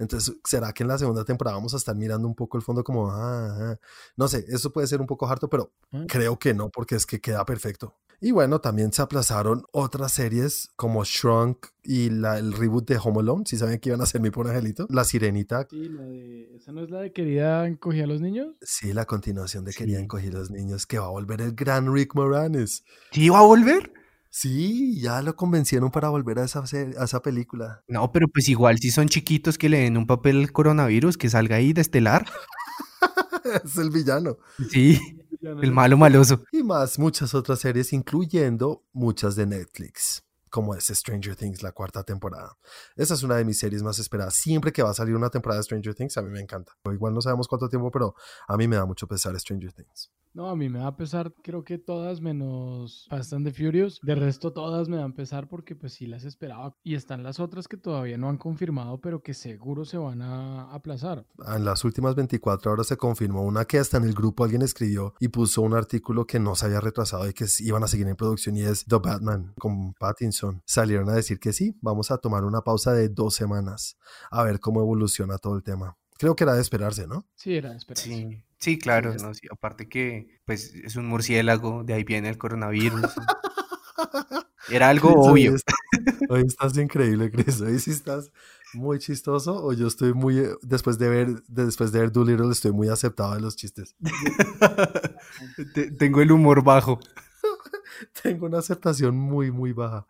[0.00, 2.82] Entonces, ¿será que en la segunda temporada vamos a estar mirando un poco el fondo
[2.82, 3.78] como, ah, ah"?
[4.16, 6.04] no sé, eso puede ser un poco harto, pero Ah.
[6.08, 7.94] creo que no, porque es que queda perfecto.
[8.22, 13.20] Y bueno, también se aplazaron otras series como Shrunk y la, el reboot de Home
[13.20, 14.86] Alone, si saben que iban a ser mi pobre angelito.
[14.90, 16.54] La Sirenita, Sí, la de...
[16.56, 18.54] ¿Esa no es la de querida encogía a los niños?
[18.60, 20.08] sí, la continuación de Querían Sí.
[20.08, 22.84] coger los niños, que va a volver el gran Rick Moranis.
[23.12, 23.90] ¿Sí va a volver?
[24.30, 27.82] Sí, ya lo convencieron para volver a esa, a esa película.
[27.88, 31.28] No, pero pues igual si son chiquitos que le den un papel al coronavirus, que
[31.28, 32.26] salga ahí de estelar.
[33.64, 34.38] es el villano.
[34.70, 35.00] Sí,
[35.42, 36.44] el malo maloso.
[36.52, 42.04] Y más muchas otras series, incluyendo muchas de Netflix, como es Stranger Things, la cuarta
[42.04, 42.56] temporada.
[42.94, 44.34] Esa es una de mis series más esperadas.
[44.34, 46.72] Siempre que va a salir una temporada de Stranger Things, a mí me encanta.
[46.84, 48.14] Igual no sabemos cuánto tiempo, pero
[48.46, 50.10] a mí me da mucho pesar Stranger Things.
[50.32, 53.98] No, a mí me da a pesar, creo que todas menos Fast and the Furious.
[54.02, 56.76] De resto, todas me dan pesar porque pues sí las esperaba.
[56.84, 60.72] Y están las otras que todavía no han confirmado, pero que seguro se van a
[60.72, 61.26] aplazar.
[61.54, 65.14] En las últimas 24 horas se confirmó una que hasta en el grupo alguien escribió
[65.18, 68.16] y puso un artículo que no se había retrasado y que iban a seguir en
[68.16, 70.62] producción y es The Batman con Pattinson.
[70.64, 73.96] Salieron a decir que sí, vamos a tomar una pausa de dos semanas
[74.30, 75.96] a ver cómo evoluciona todo el tema.
[76.18, 77.26] Creo que era de esperarse, ¿no?
[77.34, 78.08] Sí, era de esperarse.
[78.08, 82.38] Sí, sí, claro, no, sí, aparte que pues es un murciélago, de ahí viene el
[82.38, 83.02] coronavirus.
[84.68, 85.56] Era algo Chris, hoy obvio.
[86.28, 87.60] Hoy estás increíble, Chris.
[87.60, 88.30] Hoy sí estás
[88.72, 92.52] muy chistoso o yo estoy muy, eh, después de ver, de- después de ver Doolittle,
[92.52, 93.96] estoy muy aceptado de los chistes.
[95.74, 97.00] Te- Tengo el humor bajo.
[98.22, 100.06] Tengo una aceptación muy, muy baja.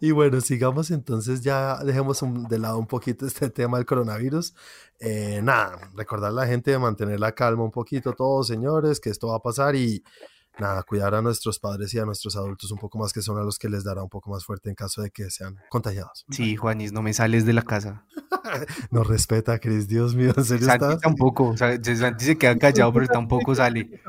[0.00, 4.54] Y bueno, sigamos entonces, ya dejemos un- de lado un poquito este tema del coronavirus.
[5.00, 9.10] Eh, nada, recordar a la gente de mantener la calma un poquito, todos señores, que
[9.10, 10.02] esto va a pasar y
[10.58, 13.42] nada, cuidar a nuestros padres y a nuestros adultos un poco más, que son a
[13.42, 16.24] los que les dará un poco más fuerte en caso de que sean contagiados.
[16.30, 18.04] Sí, Juanis, no me sales de la casa.
[18.92, 21.00] Nos respeta, Cris, Dios mío, ¿en serio Santi estás?
[21.00, 24.00] tampoco, o sea, Santi se queda callado, pero tampoco sale.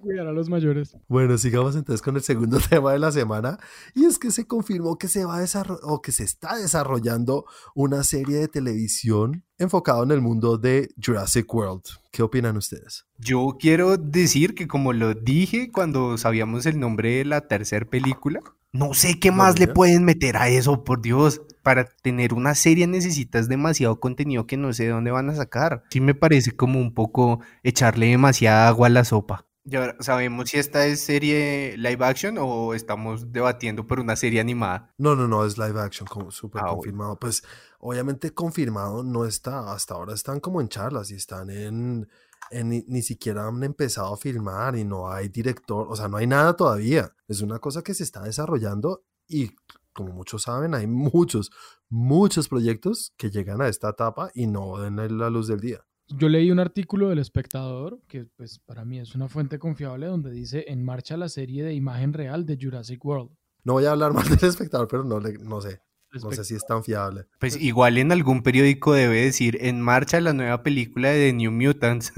[0.00, 0.96] Cuidar a los mayores.
[1.08, 3.58] Bueno, sigamos entonces con el segundo tema de la semana
[3.94, 7.44] y es que se confirmó que se va a desarrollar o que se está desarrollando
[7.74, 11.82] una serie de televisión enfocado en el mundo de Jurassic World.
[12.10, 13.04] ¿Qué opinan ustedes?
[13.18, 18.40] Yo quiero decir que como lo dije cuando sabíamos el nombre de la tercera película,
[18.72, 21.42] no sé qué más le pueden meter a eso, por Dios.
[21.62, 25.82] Para tener una serie necesitas demasiado contenido que no sé de dónde van a sacar.
[25.90, 29.49] Sí me parece como un poco echarle demasiada agua a la sopa.
[29.70, 34.92] Ya sabemos si esta es serie live action o estamos debatiendo por una serie animada.
[34.98, 36.76] No, no, no, es live action, como súper Ah, bueno.
[36.76, 37.18] confirmado.
[37.20, 37.44] Pues
[37.78, 42.08] obviamente confirmado no está, hasta ahora están como en charlas y están en,
[42.50, 46.16] en ni, ni siquiera han empezado a filmar y no hay director, o sea, no
[46.16, 47.14] hay nada todavía.
[47.28, 49.54] Es una cosa que se está desarrollando y
[49.92, 51.52] como muchos saben, hay muchos,
[51.88, 55.84] muchos proyectos que llegan a esta etapa y no ven la luz del día.
[56.18, 60.30] Yo leí un artículo del espectador, que pues para mí es una fuente confiable, donde
[60.30, 63.30] dice en marcha la serie de imagen real de Jurassic World.
[63.64, 65.80] No voy a hablar mal del espectador, pero no, le- no sé,
[66.22, 67.26] no sé si es tan fiable.
[67.38, 71.52] Pues igual en algún periódico debe decir en marcha la nueva película de The New
[71.52, 72.12] Mutants.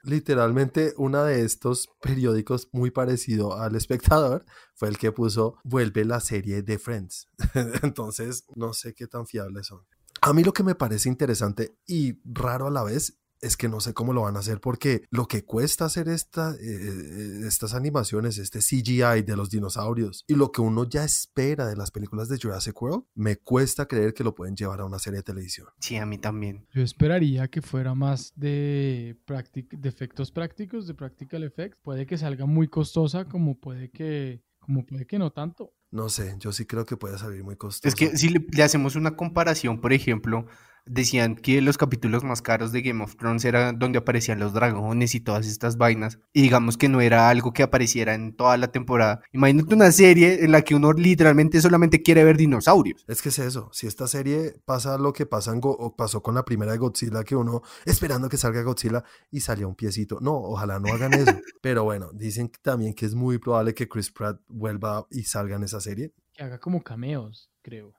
[0.02, 6.20] Literalmente, uno de estos periódicos muy parecido al espectador fue el que puso vuelve la
[6.20, 7.28] serie de Friends.
[7.82, 9.80] Entonces, no sé qué tan fiables son.
[10.26, 13.80] A mí lo que me parece interesante y raro a la vez es que no
[13.80, 18.38] sé cómo lo van a hacer porque lo que cuesta hacer esta, eh, estas animaciones,
[18.38, 22.38] este CGI de los dinosaurios y lo que uno ya espera de las películas de
[22.38, 25.66] Jurassic World, me cuesta creer que lo pueden llevar a una serie de televisión.
[25.78, 26.66] Sí, a mí también.
[26.72, 31.76] Yo esperaría que fuera más de, de efectos prácticos, de practical effects.
[31.82, 35.72] Puede que salga muy costosa, como puede que, como puede que no tanto.
[35.90, 37.88] No sé, yo sí creo que puede salir muy costoso.
[37.88, 40.46] Es que si le, le hacemos una comparación, por ejemplo,
[40.86, 45.14] decían que los capítulos más caros de Game of Thrones eran donde aparecían los dragones
[45.14, 48.68] y todas estas vainas, y digamos que no era algo que apareciera en toda la
[48.68, 49.22] temporada.
[49.32, 53.04] Imagínate una serie en la que uno literalmente solamente quiere ver dinosaurios.
[53.08, 56.22] Es que es eso, si esta serie pasa lo que pasa en Go- o pasó
[56.22, 60.18] con la primera de Godzilla, que uno esperando que salga Godzilla y salía un piecito.
[60.20, 61.32] No, ojalá no hagan eso.
[61.62, 65.64] Pero bueno, dicen también que es muy probable que Chris Pratt vuelva y salga en
[65.64, 66.12] esa serie.
[66.34, 67.94] Que haga como cameos, creo.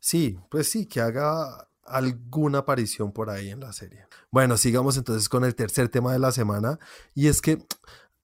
[0.00, 4.06] Sí, pues sí, que haga alguna aparición por ahí en la serie.
[4.30, 6.78] Bueno, sigamos entonces con el tercer tema de la semana
[7.14, 7.64] y es que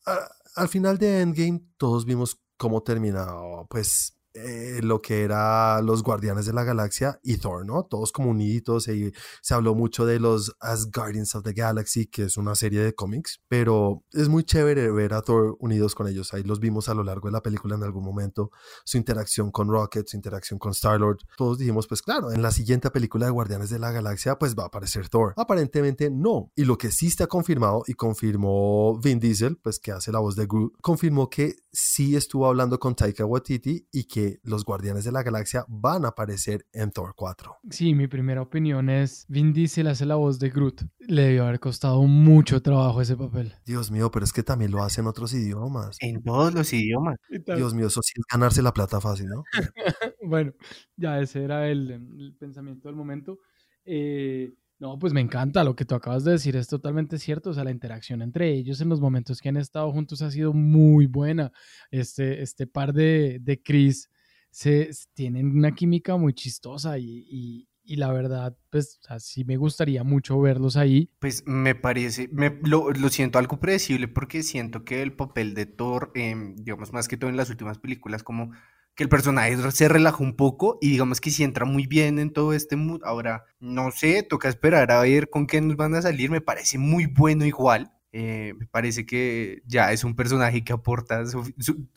[0.06, 6.02] a- al final de Endgame todos vimos cómo terminaba, pues eh, lo que era los
[6.02, 7.84] Guardianes de la Galaxia y Thor, ¿no?
[7.84, 12.24] Todos como uniditos y se habló mucho de los As Guardians of the Galaxy, que
[12.24, 16.34] es una serie de cómics, pero es muy chévere ver a Thor unidos con ellos.
[16.34, 18.50] Ahí los vimos a lo largo de la película en algún momento,
[18.84, 21.18] su interacción con Rocket, su interacción con Star-Lord.
[21.36, 24.64] Todos dijimos, pues claro, en la siguiente película de Guardianes de la Galaxia, pues va
[24.64, 25.34] a aparecer Thor.
[25.36, 26.50] Aparentemente no.
[26.54, 30.36] Y lo que sí está confirmado y confirmó Vin Diesel, pues que hace la voz
[30.36, 35.12] de Groot, confirmó que sí estuvo hablando con Taika Waititi y que los Guardianes de
[35.12, 37.56] la Galaxia van a aparecer en Thor 4.
[37.70, 40.82] Sí, mi primera opinión es Vin Diesel hace la voz de Groot.
[41.00, 43.54] Le debió haber costado mucho trabajo ese papel.
[43.66, 45.96] Dios mío, pero es que también lo hace en otros idiomas.
[46.00, 47.16] En todos los idiomas.
[47.28, 49.42] Dios mío, eso sí es ganarse la plata fácil, ¿no?
[50.22, 50.52] bueno,
[50.96, 53.38] ya ese era el, el pensamiento del momento.
[53.84, 54.54] Eh,
[54.84, 57.48] no, pues me encanta lo que tú acabas de decir, es totalmente cierto.
[57.48, 60.52] O sea, la interacción entre ellos en los momentos que han estado juntos ha sido
[60.52, 61.52] muy buena.
[61.90, 64.10] Este, este par de, de Chris
[64.50, 70.38] se, tienen una química muy chistosa y, y, la verdad, pues así me gustaría mucho
[70.38, 71.10] verlos ahí.
[71.18, 75.64] Pues me parece, me, lo, lo, siento algo predecible porque siento que el papel de
[75.64, 78.52] Thor, eh, digamos más que todo en las últimas películas, como
[78.94, 82.32] que el personaje se relajó un poco y digamos que si entra muy bien en
[82.32, 83.02] todo este mood.
[83.04, 86.78] Ahora, no sé, toca esperar a ver con qué nos van a salir, me parece
[86.78, 87.92] muy bueno igual.
[88.12, 91.24] Eh, me parece que ya es un personaje que aporta,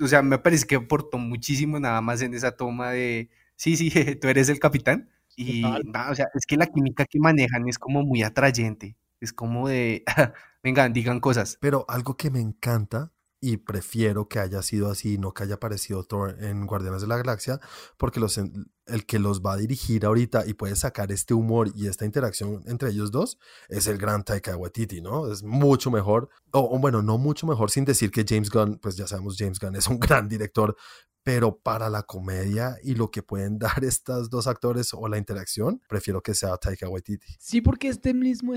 [0.02, 3.92] o sea, me parece que aportó muchísimo nada más en esa toma de, sí, sí,
[4.22, 5.10] tú eres el capitán.
[5.36, 9.68] Y o sea, es que la química que manejan es como muy atrayente, es como
[9.68, 10.04] de,
[10.64, 11.60] vengan, digan cosas.
[11.62, 13.12] Pero algo que me encanta
[13.48, 17.16] y prefiero que haya sido así, no que haya aparecido Thor en Guardianes de la
[17.16, 17.62] Galaxia,
[17.96, 21.88] porque los, el que los va a dirigir ahorita y puede sacar este humor y
[21.88, 23.38] esta interacción entre ellos dos
[23.70, 25.32] es el gran Taika Waititi, ¿no?
[25.32, 29.08] Es mucho mejor, o, bueno, no mucho mejor sin decir que James Gunn, pues ya
[29.08, 30.76] sabemos, James Gunn es un gran director,
[31.24, 35.82] pero para la comedia y lo que pueden dar estos dos actores o la interacción,
[35.88, 37.28] prefiero que sea Taika Waititi.
[37.40, 38.54] Sí, porque este mismo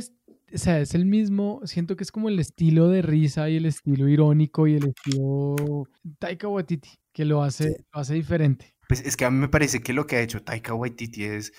[0.53, 3.67] o sea, es el mismo, siento que es como el estilo de risa y el
[3.67, 5.87] estilo irónico y el estilo
[6.19, 8.75] Taika Waititi que lo hace, lo hace diferente.
[8.89, 11.53] Pues es que a mí me parece que lo que ha hecho Taika Waititi es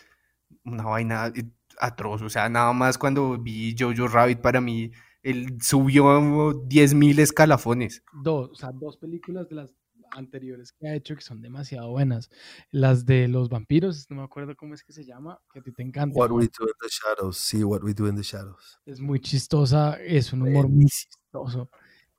[0.65, 1.32] una vaina
[1.80, 2.21] atroz.
[2.21, 4.91] O sea, nada más cuando vi Jojo Rabbit para mí,
[5.23, 8.04] él subió 10.000 escalafones.
[8.23, 9.73] Dos, o sea, dos películas de las
[10.12, 12.30] anteriores que ha hecho que son demasiado buenas.
[12.71, 15.71] Las de los vampiros, no me acuerdo cómo es que se llama, que a ti
[15.71, 16.17] te encanta.
[16.17, 18.80] What We Do in the Shadows, sí, What We Do in the Shadows.
[18.86, 21.69] Es muy chistosa, es un humor muy chistoso.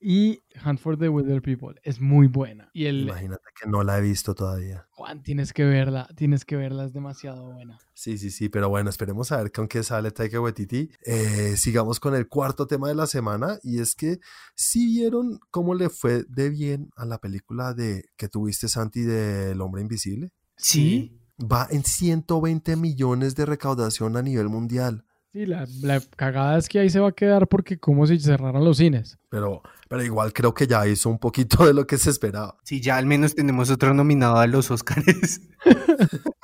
[0.03, 2.69] Y Hunt for the Wilder People es muy buena.
[2.73, 4.88] Y el, Imagínate que no la he visto todavía.
[4.91, 7.79] Juan, tienes que verla, tienes que verla, es demasiado buena.
[7.95, 10.91] Sí, sí, sí, pero bueno, esperemos a ver con qué sale Taika Waititi.
[11.07, 14.19] Eh, sigamos con el cuarto tema de la semana y es que
[14.57, 19.61] si vieron cómo le fue de bien a la película de que tuviste Santi del
[19.61, 20.33] Hombre Invisible.
[20.57, 21.17] Sí.
[21.41, 25.05] Va en 120 millones de recaudación a nivel mundial.
[25.33, 25.66] Sí, la,
[26.14, 29.18] cagada es que ahí se va a quedar porque como si cerraran los cines.
[29.31, 32.59] Pero, pero igual creo que ya hizo un poquito de lo que se esperaba.
[32.64, 35.40] Sí, ya al menos tenemos otro nominado a los Oscars.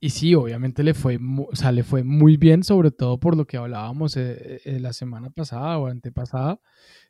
[0.00, 3.46] y sí, obviamente le fue, o sea, le fue muy bien, sobre todo por lo
[3.46, 6.60] que hablábamos eh, eh, la semana pasada o antepasada,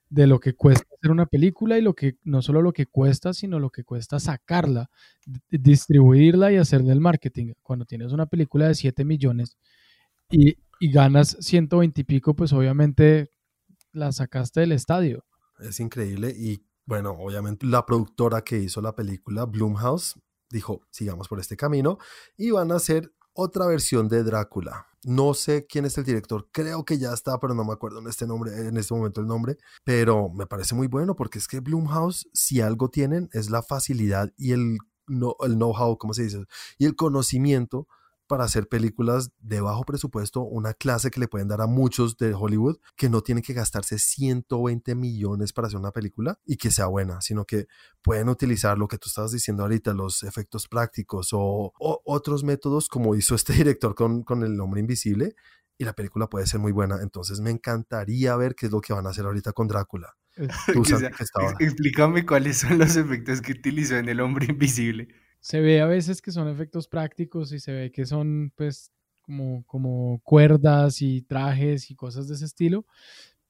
[0.08, 3.34] de lo que cuesta hacer una película y lo que no solo lo que cuesta,
[3.34, 4.88] sino lo que cuesta sacarla,
[5.50, 7.54] distribuirla y hacerle el marketing.
[7.60, 9.56] Cuando tienes una película de 7 millones
[10.30, 13.32] y, y ganas 120 y pico, pues obviamente
[13.92, 15.24] la sacaste del estadio.
[15.58, 21.40] Es increíble y bueno, obviamente la productora que hizo la película, Bloomhouse, dijo, sigamos por
[21.40, 21.98] este camino
[22.36, 24.86] y van a hacer otra versión de Drácula.
[25.04, 28.08] No sé quién es el director, creo que ya está, pero no me acuerdo en
[28.08, 31.60] este nombre, en este momento el nombre, pero me parece muy bueno porque es que
[31.60, 36.44] Bloomhouse, si algo tienen, es la facilidad y el, no, el know-how, ¿cómo se dice?
[36.78, 37.88] Y el conocimiento
[38.26, 42.34] para hacer películas de bajo presupuesto, una clase que le pueden dar a muchos de
[42.34, 46.86] Hollywood que no tienen que gastarse 120 millones para hacer una película y que sea
[46.86, 47.66] buena, sino que
[48.02, 53.14] pueden utilizar lo que tú estabas diciendo ahorita, los efectos prácticos o, otros métodos como
[53.14, 55.34] hizo este director con, con El Hombre Invisible
[55.78, 56.98] y la película puede ser muy buena.
[57.02, 60.16] Entonces me encantaría ver qué es lo que van a hacer ahorita con Drácula.
[61.60, 65.08] Explícame cuáles son los efectos que utilizó en El Hombre Invisible
[65.40, 69.64] se ve a veces que son efectos prácticos y se ve que son pues como,
[69.66, 72.86] como cuerdas y trajes y cosas de ese estilo,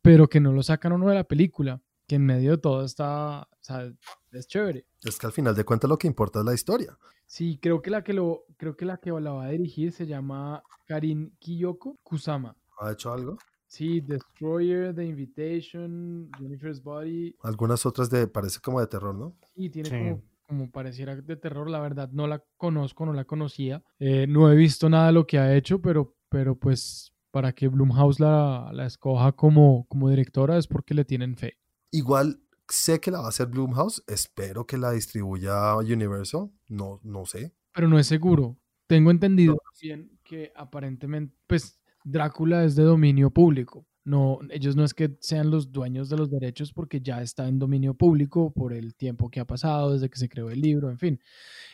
[0.03, 3.43] pero que no lo sacan uno de la película, que en medio de todo está,
[3.43, 3.93] o sea,
[4.33, 4.87] es chévere.
[5.03, 6.99] Es que al final de cuentas lo que importa es la historia.
[7.27, 10.07] Sí, creo que la que lo, creo que la que la va a dirigir se
[10.07, 12.57] llama Karin Kiyoko Kusama.
[12.79, 13.37] ¿Ha hecho algo?
[13.67, 17.35] Sí, Destroyer, The Invitation, Jennifer's Body.
[17.43, 19.37] Algunas otras de, parece como de terror, ¿no?
[19.55, 21.69] Sí, tiene como como pareciera de terror.
[21.69, 23.83] La verdad no la conozco, no la conocía.
[23.99, 27.69] Eh, no he visto nada de lo que ha hecho, pero, pero pues para que
[27.69, 31.59] Blumhouse la, la escoja como, como directora es porque le tienen fe.
[31.91, 37.27] Igual sé que la va a hacer Blumhouse, espero que la distribuya Universal, no, no
[37.27, 37.53] sé.
[37.73, 38.59] Pero no es seguro.
[38.87, 43.87] Tengo entendido bien que aparentemente, pues Drácula es de dominio público.
[44.07, 47.59] No, ellos no es que sean los dueños de los derechos porque ya está en
[47.59, 50.99] dominio público por el tiempo que ha pasado desde que se creó el libro, en
[50.99, 51.21] fin.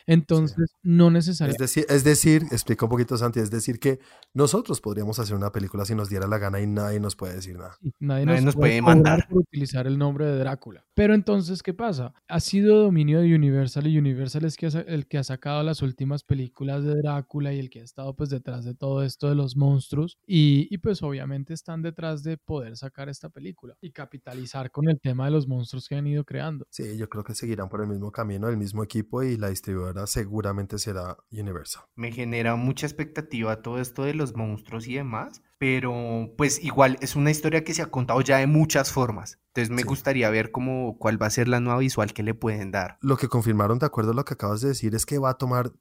[0.07, 1.63] Entonces, no necesariamente.
[1.63, 3.99] Es decir, es decir, explica un poquito Santi, es decir que
[4.33, 7.55] nosotros podríamos hacer una película si nos diera la gana y nadie nos puede decir
[7.55, 7.77] nada.
[7.99, 10.83] nadie, nos, puede, mandar por utilizar el nombre de Drácula.
[10.95, 12.15] Pero entonces, ¿qué pasa?
[12.27, 16.23] Ha sido dominio de Universal y Universal es que el que ha sacado las últimas
[16.23, 19.55] películas de Drácula y el que ha estado pues detrás de todo esto de los
[19.55, 24.89] monstruos y, y pues obviamente están detrás de poder sacar esta película y capitalizar con
[24.89, 26.65] el tema de los monstruos que han ido creando.
[26.69, 30.07] Sí, yo creo que seguirán por el mismo camino, el mismo equipo y la distribuidora
[30.07, 31.83] seguramente será Universal.
[31.95, 37.15] Me genera mucha expectativa todo esto de los monstruos y demás, pero pues igual es
[37.15, 39.39] una historia que se ha contado ya de muchas formas.
[39.47, 42.71] Entonces me gustaría ver cómo, cuál va a ser la nueva visual que le pueden
[42.71, 42.97] dar.
[43.01, 45.37] Lo que confirmaron, de acuerdo a lo que acabas de decir, es que va a
[45.37, 45.71] tomar,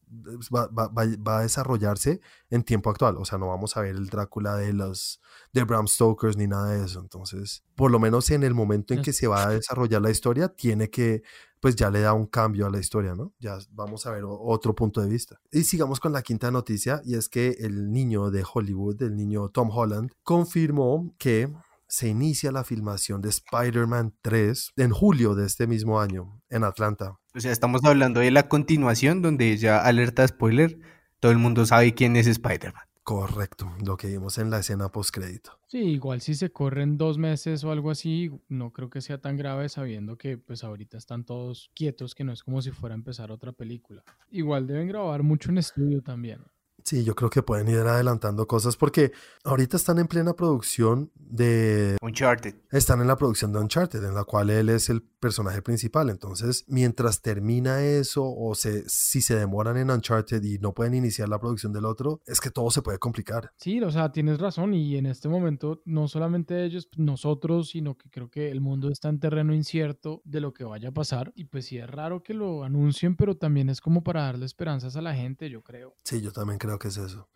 [0.54, 2.20] va, va, va, a desarrollarse
[2.50, 3.16] en tiempo actual.
[3.16, 5.22] O sea, no vamos a ver el Drácula de los
[5.54, 7.00] de Bram Stokers ni nada de eso.
[7.00, 10.48] Entonces, por lo menos en el momento en que se va a desarrollar la historia,
[10.48, 11.22] tiene que
[11.62, 13.32] pues ya le da un cambio a la historia, ¿no?
[13.38, 15.38] Ya vamos a ver otro punto de vista.
[15.52, 19.48] Y sigamos con la quinta noticia, y es que el niño de Hollywood, el niño
[19.48, 21.48] Tom Holland, confirmó que
[21.86, 27.20] se inicia la filmación de Spider-Man 3 en julio de este mismo año en Atlanta.
[27.32, 30.80] O sea, estamos hablando de la continuación donde ya alerta spoiler,
[31.20, 32.82] todo el mundo sabe quién es Spider-Man.
[33.04, 35.58] Correcto, lo que vimos en la escena post-crédito.
[35.66, 39.36] Sí, igual si se corren dos meses o algo así, no creo que sea tan
[39.36, 42.98] grave sabiendo que pues ahorita están todos quietos, que no es como si fuera a
[42.98, 44.04] empezar otra película.
[44.30, 46.44] Igual deben grabar mucho en estudio también.
[46.84, 49.12] Sí, yo creo que pueden ir adelantando cosas porque
[49.44, 52.54] ahorita están en plena producción de Uncharted.
[52.70, 56.10] Están en la producción de Uncharted, en la cual él es el personaje principal.
[56.10, 61.28] Entonces, mientras termina eso o se, si se demoran en Uncharted y no pueden iniciar
[61.28, 63.52] la producción del otro, es que todo se puede complicar.
[63.56, 68.10] Sí, o sea, tienes razón y en este momento no solamente ellos, nosotros, sino que
[68.10, 71.44] creo que el mundo está en terreno incierto de lo que vaya a pasar y
[71.44, 75.02] pues sí es raro que lo anuncien, pero también es como para darle esperanzas a
[75.02, 75.94] la gente, yo creo.
[76.04, 77.28] Sí, yo también creo que es eso.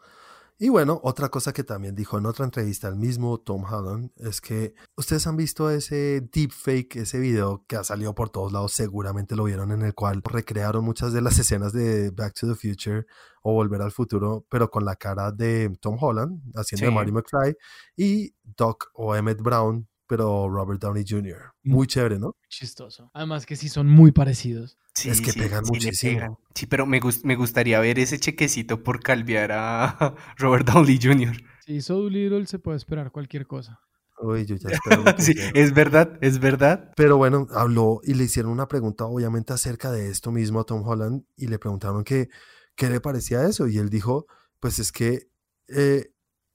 [0.58, 4.40] Y bueno, otra cosa que también dijo en otra entrevista el mismo Tom Holland es
[4.40, 9.36] que ustedes han visto ese deepfake, ese video que ha salido por todos lados, seguramente
[9.36, 13.04] lo vieron, en el cual recrearon muchas de las escenas de Back to the Future
[13.42, 17.54] o Volver al Futuro, pero con la cara de Tom Holland haciendo de Marty McFly
[17.94, 21.52] y Doc o Emmett Brown pero Robert Downey Jr.
[21.62, 21.72] Mm.
[21.72, 22.36] Muy chévere, ¿no?
[22.48, 23.10] Chistoso.
[23.14, 24.78] Además que sí son muy parecidos.
[24.94, 26.40] Sí, es que pegan muchísimo.
[26.54, 31.36] Sí, pero me, me gustaría ver ese chequecito por calviar a Robert Downey Jr.
[31.66, 33.80] Si hizo Doolittle, se puede esperar cualquier cosa.
[34.18, 35.04] Uy, yo ya espero.
[35.18, 36.92] sí, es verdad, es verdad.
[36.96, 40.86] Pero bueno, habló y le hicieron una pregunta, obviamente, acerca de esto mismo a Tom
[40.86, 42.28] Holland y le preguntaron que,
[42.74, 43.66] qué le parecía eso.
[43.68, 44.26] Y él dijo:
[44.60, 45.28] Pues es que
[45.68, 46.12] eh,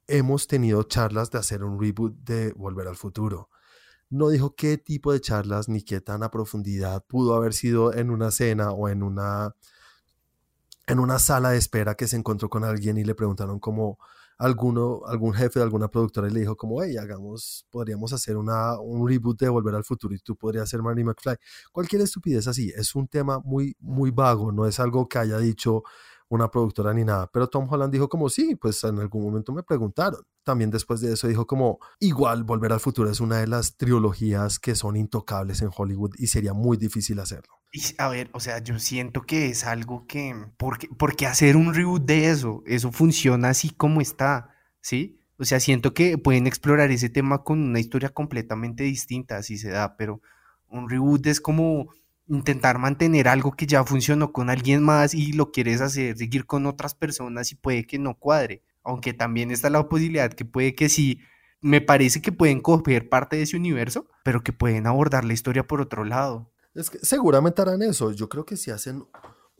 [0.08, 3.49] hemos tenido charlas de hacer un reboot de Volver al Futuro.
[4.10, 8.10] No dijo qué tipo de charlas ni qué tan a profundidad pudo haber sido en
[8.12, 9.56] una cena o en una
[10.88, 13.97] en una sala de espera que se encontró con alguien y le preguntaron como
[14.41, 18.80] alguno, algún jefe de alguna productora y le dijo como, hey, hagamos, podríamos hacer una,
[18.80, 21.36] un reboot de Volver al Futuro y tú podrías ser Marty McFly.
[21.72, 25.84] Cualquier estupidez así, es un tema muy, muy vago, no es algo que haya dicho
[26.32, 27.29] una productora ni nada.
[27.32, 30.21] Pero Tom Holland dijo como, sí, pues en algún momento me preguntaron.
[30.43, 34.57] También después de eso dijo como, igual Volver al Futuro es una de las trilogías
[34.57, 37.53] que son intocables en Hollywood y sería muy difícil hacerlo.
[37.97, 42.03] A ver, o sea, yo siento que es algo que, porque, porque hacer un reboot
[42.05, 45.19] de eso, eso funciona así como está, ¿sí?
[45.38, 49.69] O sea, siento que pueden explorar ese tema con una historia completamente distinta, así se
[49.69, 50.21] da, pero
[50.69, 51.89] un reboot es como
[52.36, 56.65] intentar mantener algo que ya funcionó con alguien más y lo quieres hacer, seguir con
[56.65, 58.63] otras personas y puede que no cuadre.
[58.84, 61.19] Aunque también está la posibilidad que puede que sí,
[61.59, 65.67] me parece que pueden coger parte de ese universo, pero que pueden abordar la historia
[65.67, 66.51] por otro lado.
[66.73, 68.11] Es que seguramente harán eso.
[68.11, 69.05] Yo creo que si hacen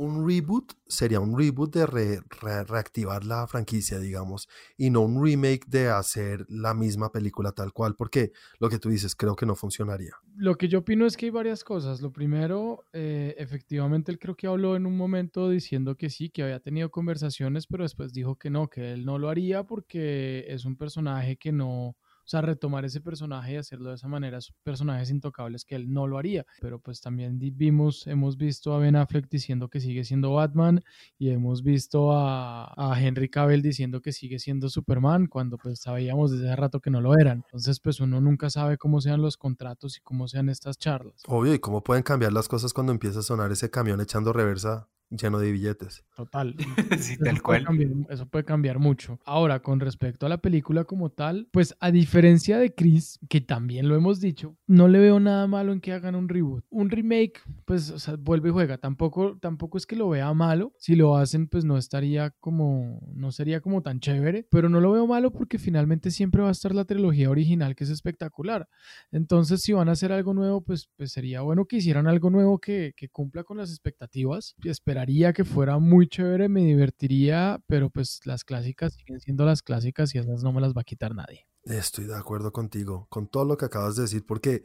[0.02, 2.22] un reboot sería un reboot de
[2.64, 7.96] reactivar la franquicia, digamos, y no un remake de hacer la misma película tal cual,
[7.96, 10.16] porque lo que tú dices creo que no funcionaría.
[10.36, 12.02] Lo que yo opino es que hay varias cosas.
[12.02, 16.42] Lo primero, eh, efectivamente, él creo que habló en un momento diciendo que sí, que
[16.42, 20.66] había tenido conversaciones, pero después dijo que no, que él no lo haría porque es
[20.66, 21.96] un personaje que no,
[22.32, 26.18] sea, retomar ese personaje y hacerlo de esa manera, personajes intocables que él no lo
[26.18, 26.46] haría.
[26.60, 30.84] Pero pues también vimos, hemos visto a Ben Affleck diciendo que sigue siendo Batman
[31.18, 36.32] y hemos visto a, a Henry Cavill diciendo que sigue siendo Superman cuando pues sabíamos
[36.32, 37.44] desde hace rato que no lo eran.
[37.46, 41.22] Entonces pues uno nunca sabe cómo sean los contratos y cómo sean estas charlas.
[41.28, 44.91] Obvio, y cómo pueden cambiar las cosas cuando empieza a sonar ese camión echando reversa
[45.12, 46.04] lleno de billetes.
[46.16, 46.56] Total.
[47.00, 47.66] sí, tal cual.
[48.10, 49.20] eso puede cambiar mucho.
[49.26, 53.90] Ahora, con respecto a la película como tal, pues a diferencia de Chris, que también
[53.90, 56.66] lo hemos dicho, no le veo nada malo en que hagan un reboot.
[56.70, 58.78] Un remake, pues, o sea, vuelve y juega.
[58.78, 60.74] Tampoco, tampoco es que lo vea malo.
[60.78, 64.92] Si lo hacen, pues no estaría como, no sería como tan chévere, pero no lo
[64.92, 68.68] veo malo porque finalmente siempre va a estar la trilogía original, que es espectacular.
[69.12, 72.60] Entonces, si van a hacer algo nuevo, pues, pues sería bueno que hicieran algo nuevo
[72.60, 75.01] que, que cumpla con las expectativas y esperar
[75.34, 80.20] que fuera muy chévere, me divertiría, pero pues las clásicas siguen siendo las clásicas y
[80.20, 81.48] esas no me las va a quitar nadie.
[81.64, 84.64] Estoy de acuerdo contigo, con todo lo que acabas de decir, porque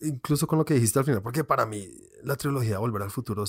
[0.00, 1.88] incluso con lo que dijiste al final, porque para mí
[2.22, 3.44] la trilogía Volver al Futuro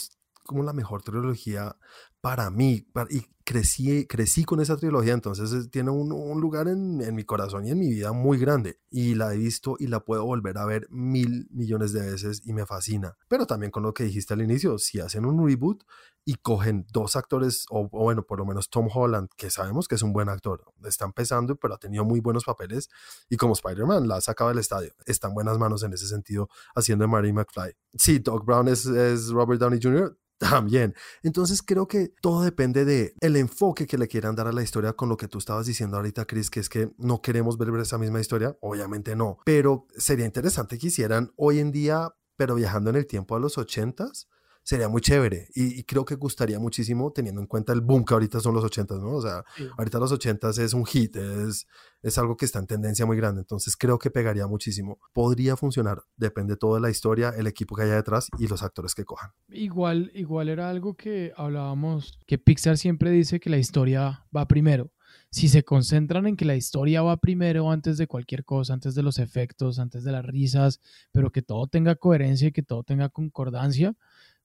[0.49, 1.75] como la mejor trilogía
[2.21, 2.87] para mí.
[3.11, 7.67] y crecí, crecí con esa trilogía, entonces tiene un, un lugar en, en, mi corazón
[7.67, 8.79] y en mi vida muy grande.
[8.89, 12.53] Y la he visto y la puedo volver a ver mil millones de veces y
[12.53, 13.15] me fascina.
[13.27, 15.83] Pero también con lo que dijiste al inicio, si hacen un reboot
[16.29, 20.03] y cogen dos actores, o, bueno, por lo menos Tom Holland, que sabemos que es
[20.03, 22.87] un buen actor, está empezando, pero ha tenido muy buenos papeles
[23.29, 24.93] y como Spider-Man la ha sacado del estadio.
[25.07, 27.73] Está en buenas manos en ese sentido haciendo de Mary McFly.
[27.97, 30.93] Sí, Doc Brown es, es Robert Downey Jr., también.
[31.23, 34.93] Entonces creo que todo depende de el enfoque que le quieran dar a la historia
[34.93, 37.97] con lo que tú estabas diciendo ahorita, Chris, que es que no queremos ver esa
[37.97, 38.55] misma historia.
[38.61, 43.35] Obviamente no, pero sería interesante que hicieran hoy en día, pero viajando en el tiempo
[43.35, 44.27] a los ochentas,
[44.69, 48.39] sería muy chévere y, creo que gustaría muchísimo teniendo en cuenta el boom que ahorita
[48.39, 49.15] son los 80, ¿no?
[49.15, 49.43] O sea,
[49.79, 51.65] ahorita los 80 es un hit, es,
[52.03, 54.99] es algo que está en tendencia muy grande, entonces creo que pegaría muchísimo.
[55.11, 58.93] Podría funcionar, depende todo de la historia, el equipo que haya detrás y los actores
[58.93, 59.31] que cojan.
[59.47, 64.91] Igual, igual era algo que hablábamos, que Pixar siempre dice que la historia va primero
[65.31, 69.03] si se concentran en que la historia va primero antes de cualquier cosa, antes de
[69.03, 73.09] los efectos, antes de las risas, pero que todo tenga coherencia y que todo tenga
[73.09, 73.95] concordancia,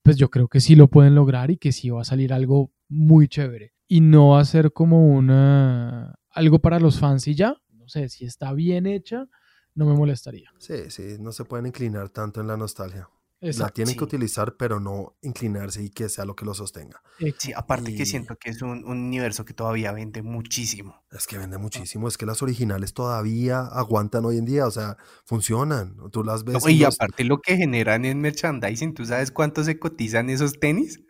[0.04, 2.70] pues yo creo que sí lo pueden lograr y que sí va a salir algo
[2.88, 3.72] muy chévere.
[3.88, 7.56] Y no va a ser como una algo para los fans y ya.
[7.70, 9.26] No sé, si está bien hecha,
[9.74, 10.50] no me molestaría.
[10.58, 13.08] Sí, sí, no se pueden inclinar tanto en la nostalgia
[13.52, 17.02] la tienen que utilizar, pero no inclinarse y que sea lo que lo sostenga.
[17.38, 21.04] Sí, aparte que siento que es un, universo que todavía vende muchísimo.
[21.10, 24.96] Es que vende muchísimo, es que las originales todavía aguantan hoy en día, o sea,
[25.24, 26.66] funcionan, tú las ves.
[26.68, 31.00] y, aparte lo que generan en merchandising, ¿tú sabes cuánto se cotizan esos tenis?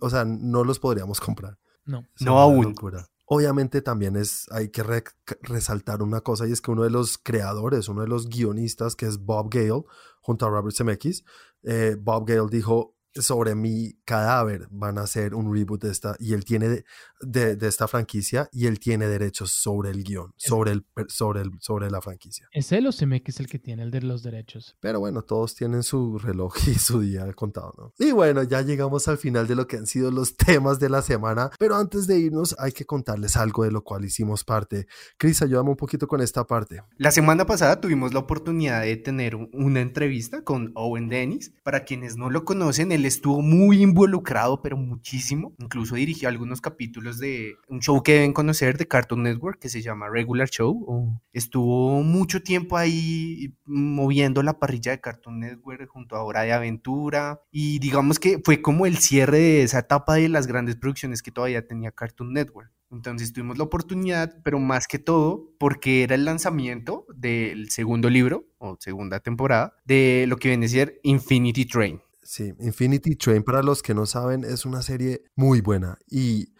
[0.00, 1.58] O sea, no los podríamos comprar.
[1.84, 2.06] No.
[2.20, 2.74] no aún.
[3.32, 4.82] Obviamente también es, hay que
[5.42, 9.06] resaltar una cosa y es que uno de los creadores, uno de los guionistas, que
[9.06, 9.84] es Bob Gale,
[10.20, 11.24] junto a Robert Zemeckis,
[11.62, 16.34] eh, Bob Gale dijo, sobre mi cadáver van a hacer un reboot de esta y
[16.34, 16.84] él tiene
[17.20, 21.50] de, de, esta franquicia y él tiene derechos sobre el guion, sobre, el, sobre, el,
[21.60, 22.48] sobre la franquicia.
[22.52, 24.76] ¿Es él o que es el que tiene el de los derechos?
[24.80, 27.94] Pero bueno, todos tienen su reloj y su día contado, ¿no?
[27.98, 31.02] Y bueno, ya llegamos al final de lo que han sido los temas de la
[31.02, 34.86] semana, pero antes de irnos hay que contarles algo de lo cual hicimos parte.
[35.16, 36.82] Cris, ayúdame un poquito con esta parte.
[36.96, 41.52] La semana pasada tuvimos la oportunidad de tener una entrevista con Owen Dennis.
[41.62, 45.54] Para quienes no lo conocen, él estuvo muy involucrado, pero muchísimo.
[45.58, 49.82] Incluso dirigió algunos capítulos de un show que deben conocer de Cartoon Network que se
[49.82, 51.20] llama Regular Show.
[51.32, 57.40] Estuvo mucho tiempo ahí moviendo la parrilla de Cartoon Network junto a Hora de Aventura.
[57.50, 61.30] Y digamos que fue como el cierre de esa etapa de las grandes producciones que
[61.30, 62.70] todavía tenía Cartoon Network.
[62.90, 68.46] Entonces tuvimos la oportunidad, pero más que todo porque era el lanzamiento del segundo libro
[68.58, 72.00] o segunda temporada de lo que viene a ser Infinity Train.
[72.30, 75.98] Sí, Infinity Train, para los que no saben, es una serie muy buena.
[76.08, 76.54] Y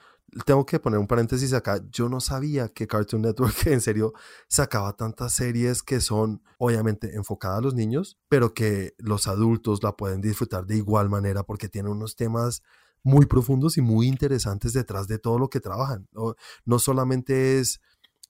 [0.44, 1.80] tengo que poner un paréntesis acá.
[1.92, 4.12] Yo no sabía que Cartoon Network en serio
[4.48, 9.96] sacaba tantas series que son obviamente enfocadas a los niños, pero que los adultos la
[9.96, 12.62] pueden disfrutar de igual manera porque tiene unos temas
[13.04, 16.08] muy profundos y muy interesantes detrás de todo lo que trabajan.
[16.10, 17.80] No, no solamente es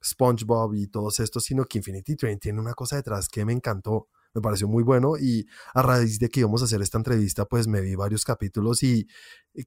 [0.05, 4.09] SpongeBob y todos estos, sino que Infinity Train tiene una cosa detrás que me encantó
[4.35, 7.67] me pareció muy bueno y a raíz de que íbamos a hacer esta entrevista, pues
[7.67, 9.07] me vi varios capítulos y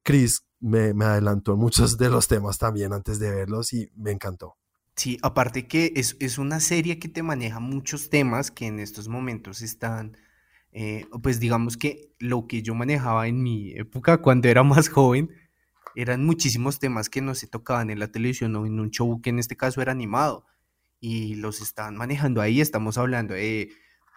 [0.03, 4.57] Chris me, me adelantó muchos de los temas también antes de verlos y me encantó.
[4.95, 9.07] Sí, aparte que es, es una serie que te maneja muchos temas que en estos
[9.07, 10.15] momentos están,
[10.71, 15.31] eh, pues digamos que lo que yo manejaba en mi época cuando era más joven,
[15.95, 19.29] eran muchísimos temas que no se tocaban en la televisión o en un show que
[19.31, 20.45] en este caso era animado
[20.99, 22.61] y los están manejando ahí.
[22.61, 23.71] Estamos hablando de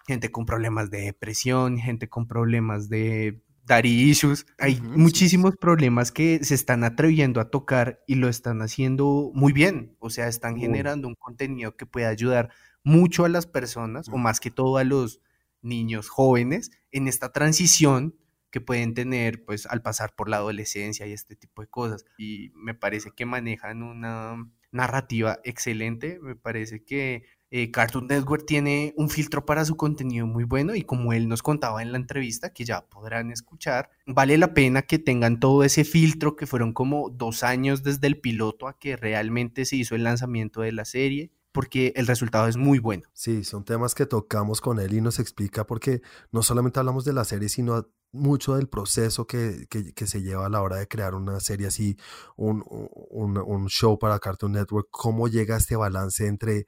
[0.07, 4.45] gente con problemas de depresión, gente con problemas de daddy issues.
[4.57, 9.95] Hay muchísimos problemas que se están atreviendo a tocar y lo están haciendo muy bien.
[9.99, 12.49] O sea, están generando un contenido que puede ayudar
[12.83, 15.21] mucho a las personas, o más que todo a los
[15.61, 18.15] niños jóvenes, en esta transición
[18.49, 22.05] que pueden tener pues al pasar por la adolescencia y este tipo de cosas.
[22.17, 24.37] Y me parece que manejan una
[24.71, 30.43] narrativa excelente, me parece que eh, Cartoon Network tiene un filtro para su contenido muy
[30.43, 34.53] bueno y como él nos contaba en la entrevista, que ya podrán escuchar, vale la
[34.53, 38.77] pena que tengan todo ese filtro que fueron como dos años desde el piloto a
[38.77, 43.03] que realmente se hizo el lanzamiento de la serie porque el resultado es muy bueno.
[43.13, 47.13] Sí, son temas que tocamos con él y nos explica porque no solamente hablamos de
[47.13, 49.67] la serie, sino mucho del proceso que,
[50.05, 51.97] se lleva a la hora de crear una serie así,
[52.35, 56.67] un, un, show para Cartoon Network, cómo llega este balance entre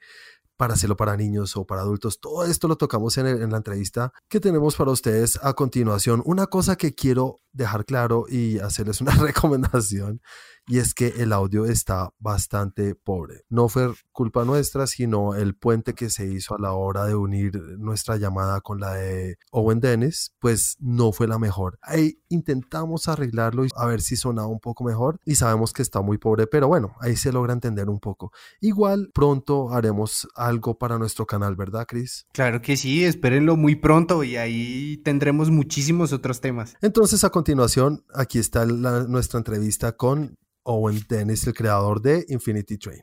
[0.60, 2.20] para hacerlo para niños o para adultos.
[2.20, 6.22] Todo esto lo tocamos en, en, la entrevista que tenemos para ustedes a continuación.
[6.26, 10.22] Una cosa que quiero dejar claro y hacerles una recomendación
[10.70, 13.42] y es que el audio está bastante pobre.
[13.50, 17.60] No fue culpa nuestra, sino el puente que se hizo a la hora de unir
[17.80, 21.80] nuestra llamada con la de Owen Dennis, pues no fue la mejor.
[21.82, 26.02] Ahí intentamos arreglarlo y a ver si sonaba un poco mejor y sabemos que está
[26.02, 28.32] muy pobre, pero bueno, ahí se logra entender un poco.
[28.62, 32.28] Igual pronto haremos algo para nuestro canal, ¿verdad, Chris?
[32.32, 36.76] Claro que sí, espérenlo muy pronto y ahí tendremos muchísimos otros temas.
[36.82, 43.02] Entonces, a continuación, aquí está nuestra entrevista con Owen Dennis, el creador de Infinity Train.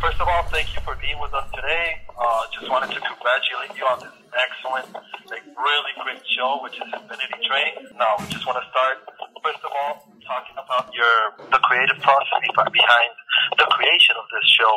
[0.00, 2.02] First of all, thank you for being with us today.
[2.12, 4.92] Uh, just wanted to congratulate you on this excellent,
[5.30, 7.88] like, really great show, which is Infinity Train.
[7.96, 9.00] Now, we just want to start,
[9.42, 13.12] first of all, talking about your the creative process behind
[13.60, 14.74] the creation of this show.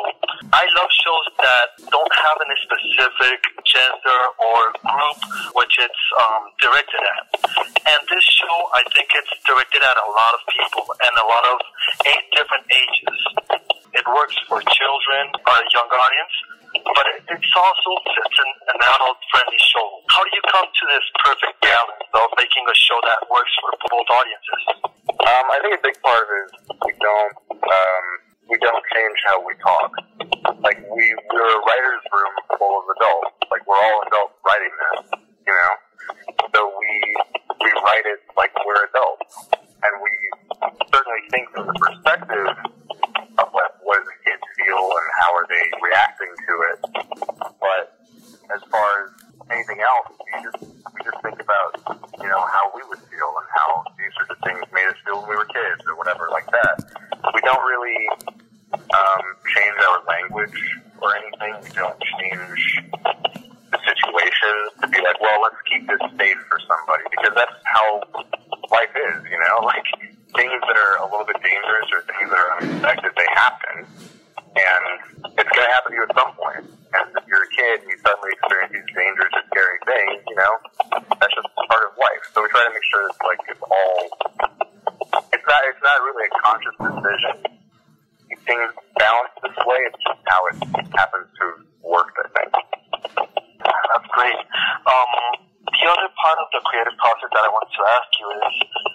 [0.52, 5.18] I love shows that don't have any specific gender or group
[5.56, 7.24] which it's um, directed at.
[7.88, 11.44] And this show, I think it's directed at a lot of people and a lot
[11.48, 11.56] of
[12.04, 13.18] eight different ages.
[13.96, 16.34] It works for children or a young audience,
[16.84, 19.86] but it's also it's an, an adult-friendly show.
[20.12, 23.70] How do you come to this perfect balance of making a show that works for
[23.90, 24.62] both audiences?
[25.08, 26.52] Um, I think a big part of it is
[26.86, 28.06] we don't um,
[28.48, 29.90] we don't change how we talk.
[30.64, 33.36] Like we we're a writers' room full of adults.
[33.50, 35.00] Like we're all adults writing this,
[35.46, 35.72] you know.
[36.54, 36.92] So we
[37.60, 40.12] we write it like we're adults, and we
[40.88, 42.48] certainly think from the perspective
[44.68, 46.78] feel and how are they reacting to it.
[47.60, 47.96] But
[48.52, 49.10] as far as
[49.50, 51.72] anything else, we just we just think about
[52.20, 55.20] you know how we would feel and how these sorts of things made us feel
[55.20, 56.76] when we were kids or whatever like that.
[57.32, 58.00] We don't really
[58.72, 59.24] um,
[59.56, 60.58] change our language
[61.00, 61.54] or anything.
[61.64, 62.60] We don't change
[63.72, 68.00] the situation to be like, well, let's keep this safe for somebody because that's how
[68.70, 69.56] life is, you know.
[69.68, 69.84] Like
[70.36, 73.86] things that are a little bit dangerous or things that are unexpected, they happen,
[74.58, 74.82] and
[75.38, 76.66] it's going to happen to you at some point.
[76.66, 80.36] And if you're a kid and you suddenly experience these dangerous or scary things, you
[80.40, 80.52] know,
[81.20, 82.22] that's just part of life.
[82.32, 84.00] So we try to make sure it's like it's all.
[85.30, 85.60] It's not.
[85.68, 87.34] It's not really a conscious decision.
[88.48, 89.80] Things balance this way.
[89.92, 90.56] It's just how it
[90.96, 91.44] happens to
[91.84, 92.16] work.
[92.16, 92.50] I think.
[93.60, 94.40] That's great.
[94.88, 95.10] Um,
[95.68, 98.54] the other part of the creative process that I wanted to ask you is,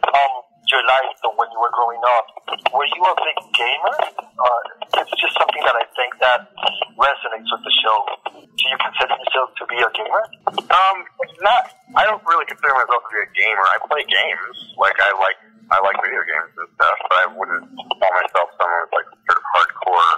[0.09, 0.33] um,
[0.73, 2.25] your life when you were growing up.
[2.73, 3.95] Were you a big gamer?
[4.17, 4.61] Uh,
[5.01, 6.53] it's just something that I think that
[6.97, 7.97] resonates with the show.
[8.29, 10.23] Do you consider yourself to be a gamer?
[10.69, 10.97] Um,
[11.41, 11.73] not.
[11.97, 13.65] I don't really consider myself to be a gamer.
[13.65, 14.55] I play games.
[14.77, 15.39] Like I like
[15.73, 19.45] I like video games and stuff, but I wouldn't call myself someone like sort of
[19.53, 20.13] hardcore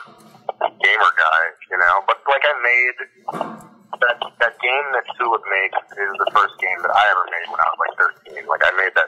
[0.84, 1.96] gamer guy, you know.
[2.10, 2.98] But like I made
[4.02, 7.60] that that game that Tulip makes is the first game that I ever made when
[7.64, 7.96] I was like
[8.36, 8.44] 13.
[8.50, 9.05] Like I made that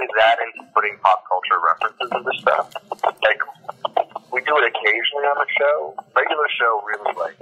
[0.00, 2.72] really that into putting pop culture references into stuff.
[3.20, 3.40] Like
[4.32, 5.76] we do it occasionally on the show.
[6.16, 7.36] Regular show really like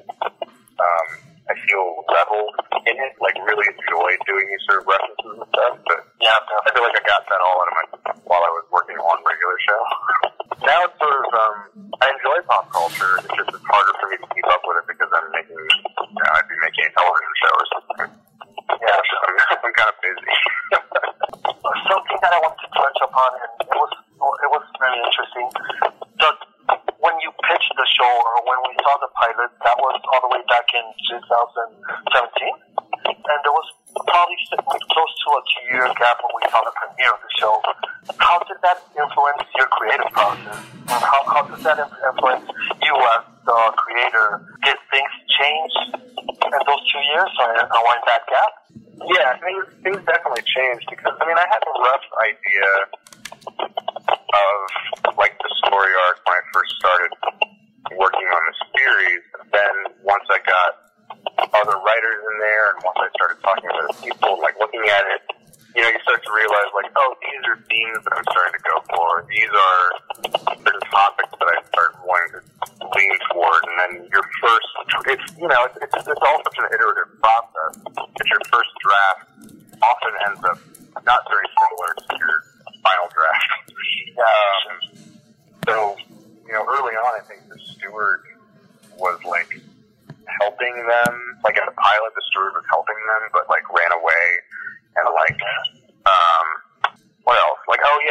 [0.79, 1.07] um,
[1.49, 2.55] I feel leveled
[2.87, 5.75] in it, like really enjoy doing these sort of references and stuff.
[5.87, 7.68] But yeah, I feel like I got that all in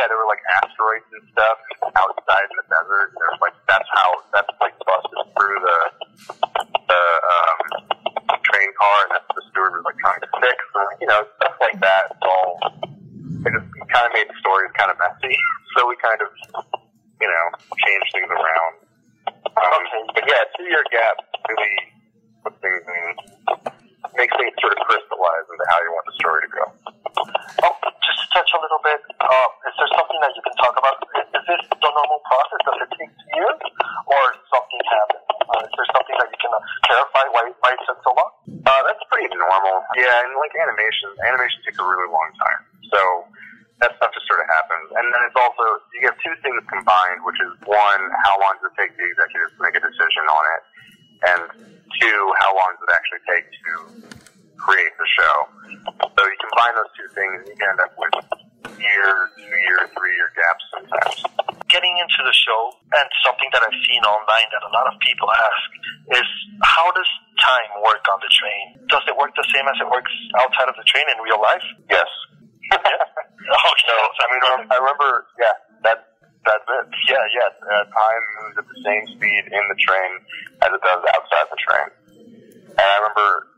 [0.07, 1.59] yeah, there were like asteroids and stuff.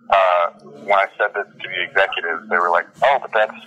[0.10, 0.50] uh,
[0.84, 3.60] when I said this to the executives, they were like, "Oh, but that's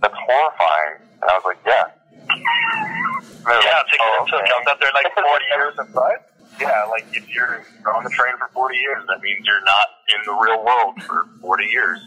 [0.00, 1.84] that's horrifying," and I was like, "Yeah."
[2.28, 4.44] yeah, like, it's oh, okay.
[4.48, 6.18] so up there like 40 years inside.
[6.60, 10.20] Yeah, like if you're on the train for 40 years, that means you're not in
[10.26, 12.00] the real world for 40 years.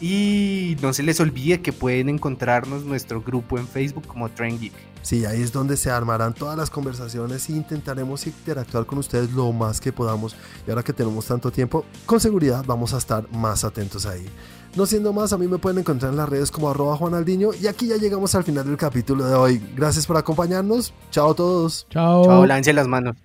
[0.00, 4.72] Y no se les olvide que pueden encontrarnos nuestro grupo en Facebook como Trendgeek
[5.06, 9.52] sí, ahí es donde se armarán todas las conversaciones e intentaremos interactuar con ustedes lo
[9.52, 10.36] más que podamos.
[10.66, 14.26] Y ahora que tenemos tanto tiempo, con seguridad vamos a estar más atentos ahí.
[14.74, 17.50] No siendo más, a mí me pueden encontrar en las redes como arroba juanaldiño.
[17.54, 19.62] Y aquí ya llegamos al final del capítulo de hoy.
[19.74, 20.92] Gracias por acompañarnos.
[21.10, 21.86] Chao a todos.
[21.88, 22.24] Chao.
[22.24, 23.16] Chao, lance las manos.